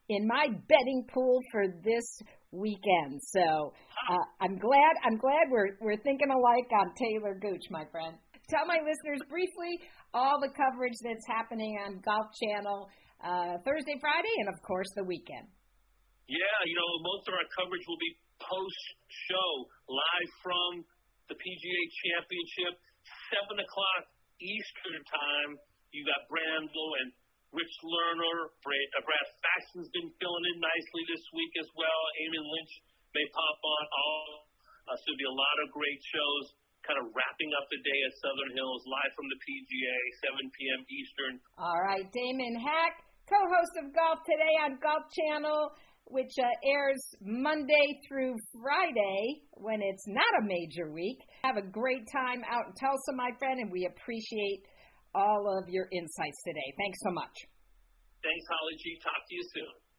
in 0.10 0.28
my 0.28 0.48
betting 0.68 1.06
pool 1.14 1.40
for 1.52 1.66
this 1.84 2.06
weekend. 2.52 3.20
So 3.34 3.74
uh, 4.10 4.26
I'm 4.40 4.58
glad 4.58 4.94
I'm 5.04 5.18
glad 5.18 5.50
we're 5.50 5.78
we're 5.82 6.02
thinking 6.02 6.30
alike 6.30 6.70
on 6.72 6.94
Talor 6.96 7.42
Gooch, 7.42 7.66
my 7.70 7.86
friend. 7.92 8.16
Tell 8.50 8.66
my 8.68 8.78
listeners 8.86 9.22
briefly 9.30 9.82
all 10.14 10.40
the 10.40 10.54
coverage 10.54 10.96
that's 11.02 11.26
happening 11.28 11.78
on 11.82 12.00
Golf 12.06 12.30
Channel 12.38 12.88
uh, 13.26 13.58
Thursday, 13.66 13.98
Friday, 13.98 14.36
and 14.46 14.50
of 14.54 14.62
course 14.62 14.88
the 14.96 15.04
weekend. 15.04 15.50
Yeah, 16.30 16.58
you 16.66 16.76
know, 16.78 16.90
most 17.06 17.26
of 17.30 17.34
our 17.38 17.48
coverage 17.54 17.86
will 17.86 18.02
be 18.02 18.14
post 18.42 18.86
show, 19.30 19.50
live 19.90 20.32
from 20.42 20.72
the 21.30 21.38
PGA 21.38 21.82
Championship, 22.06 22.74
seven 23.34 23.58
o'clock 23.62 24.04
Eastern 24.42 25.02
time. 25.10 25.52
You 25.94 26.06
got 26.06 26.28
Brandel 26.30 26.90
and 27.02 27.10
Rich 27.56 27.76
Lerner. 27.88 28.52
Brad, 28.60 28.90
uh, 29.00 29.28
Faxon's 29.40 29.88
been 29.96 30.12
filling 30.20 30.46
in 30.52 30.58
nicely 30.60 31.04
this 31.08 31.24
week 31.32 31.54
as 31.64 31.70
well. 31.80 32.02
Eamon 32.20 32.44
Lynch 32.44 32.74
may 33.16 33.26
pop 33.32 33.60
on. 33.64 33.84
All 33.96 34.46
uh, 34.92 34.98
so 35.00 35.10
be 35.16 35.26
a 35.26 35.32
lot 35.32 35.58
of 35.64 35.72
great 35.72 36.02
shows. 36.04 36.46
Kind 36.84 37.02
of 37.02 37.10
wrapping 37.16 37.52
up 37.58 37.66
the 37.74 37.82
day 37.82 38.00
at 38.06 38.14
Southern 38.22 38.54
Hills, 38.54 38.86
live 38.86 39.14
from 39.18 39.26
the 39.26 39.40
PGA, 39.42 39.98
7 40.38 40.54
p.m. 40.54 40.82
Eastern. 40.86 41.34
All 41.58 41.82
right, 41.82 42.06
Damon 42.14 42.62
Hack, 42.62 43.02
co-host 43.26 43.74
of 43.82 43.90
Golf 43.90 44.22
Today 44.28 44.54
on 44.62 44.78
Golf 44.78 45.10
Channel 45.10 45.74
which 46.08 46.38
uh, 46.38 46.46
airs 46.70 47.02
Monday 47.22 48.00
through 48.08 48.36
Friday 48.62 49.42
when 49.54 49.82
it's 49.82 50.06
not 50.08 50.30
a 50.42 50.46
major 50.46 50.92
week. 50.92 51.18
Have 51.44 51.58
a 51.58 51.66
great 51.66 52.06
time 52.12 52.44
out 52.46 52.70
in 52.70 52.74
Tulsa, 52.78 53.14
my 53.16 53.32
friend, 53.40 53.60
and 53.60 53.72
we 53.72 53.90
appreciate 53.90 54.70
all 55.16 55.48
of 55.48 55.70
your 55.70 55.88
insights 55.92 56.44
today. 56.44 56.70
Thanks 56.78 57.00
so 57.02 57.12
much. 57.12 57.48
Thanks, 58.20 58.46
Holly 58.52 58.76
G. 58.84 59.00
Talk 59.00 59.22
to 59.30 59.36
you 59.36 59.44
soon. 59.56 59.85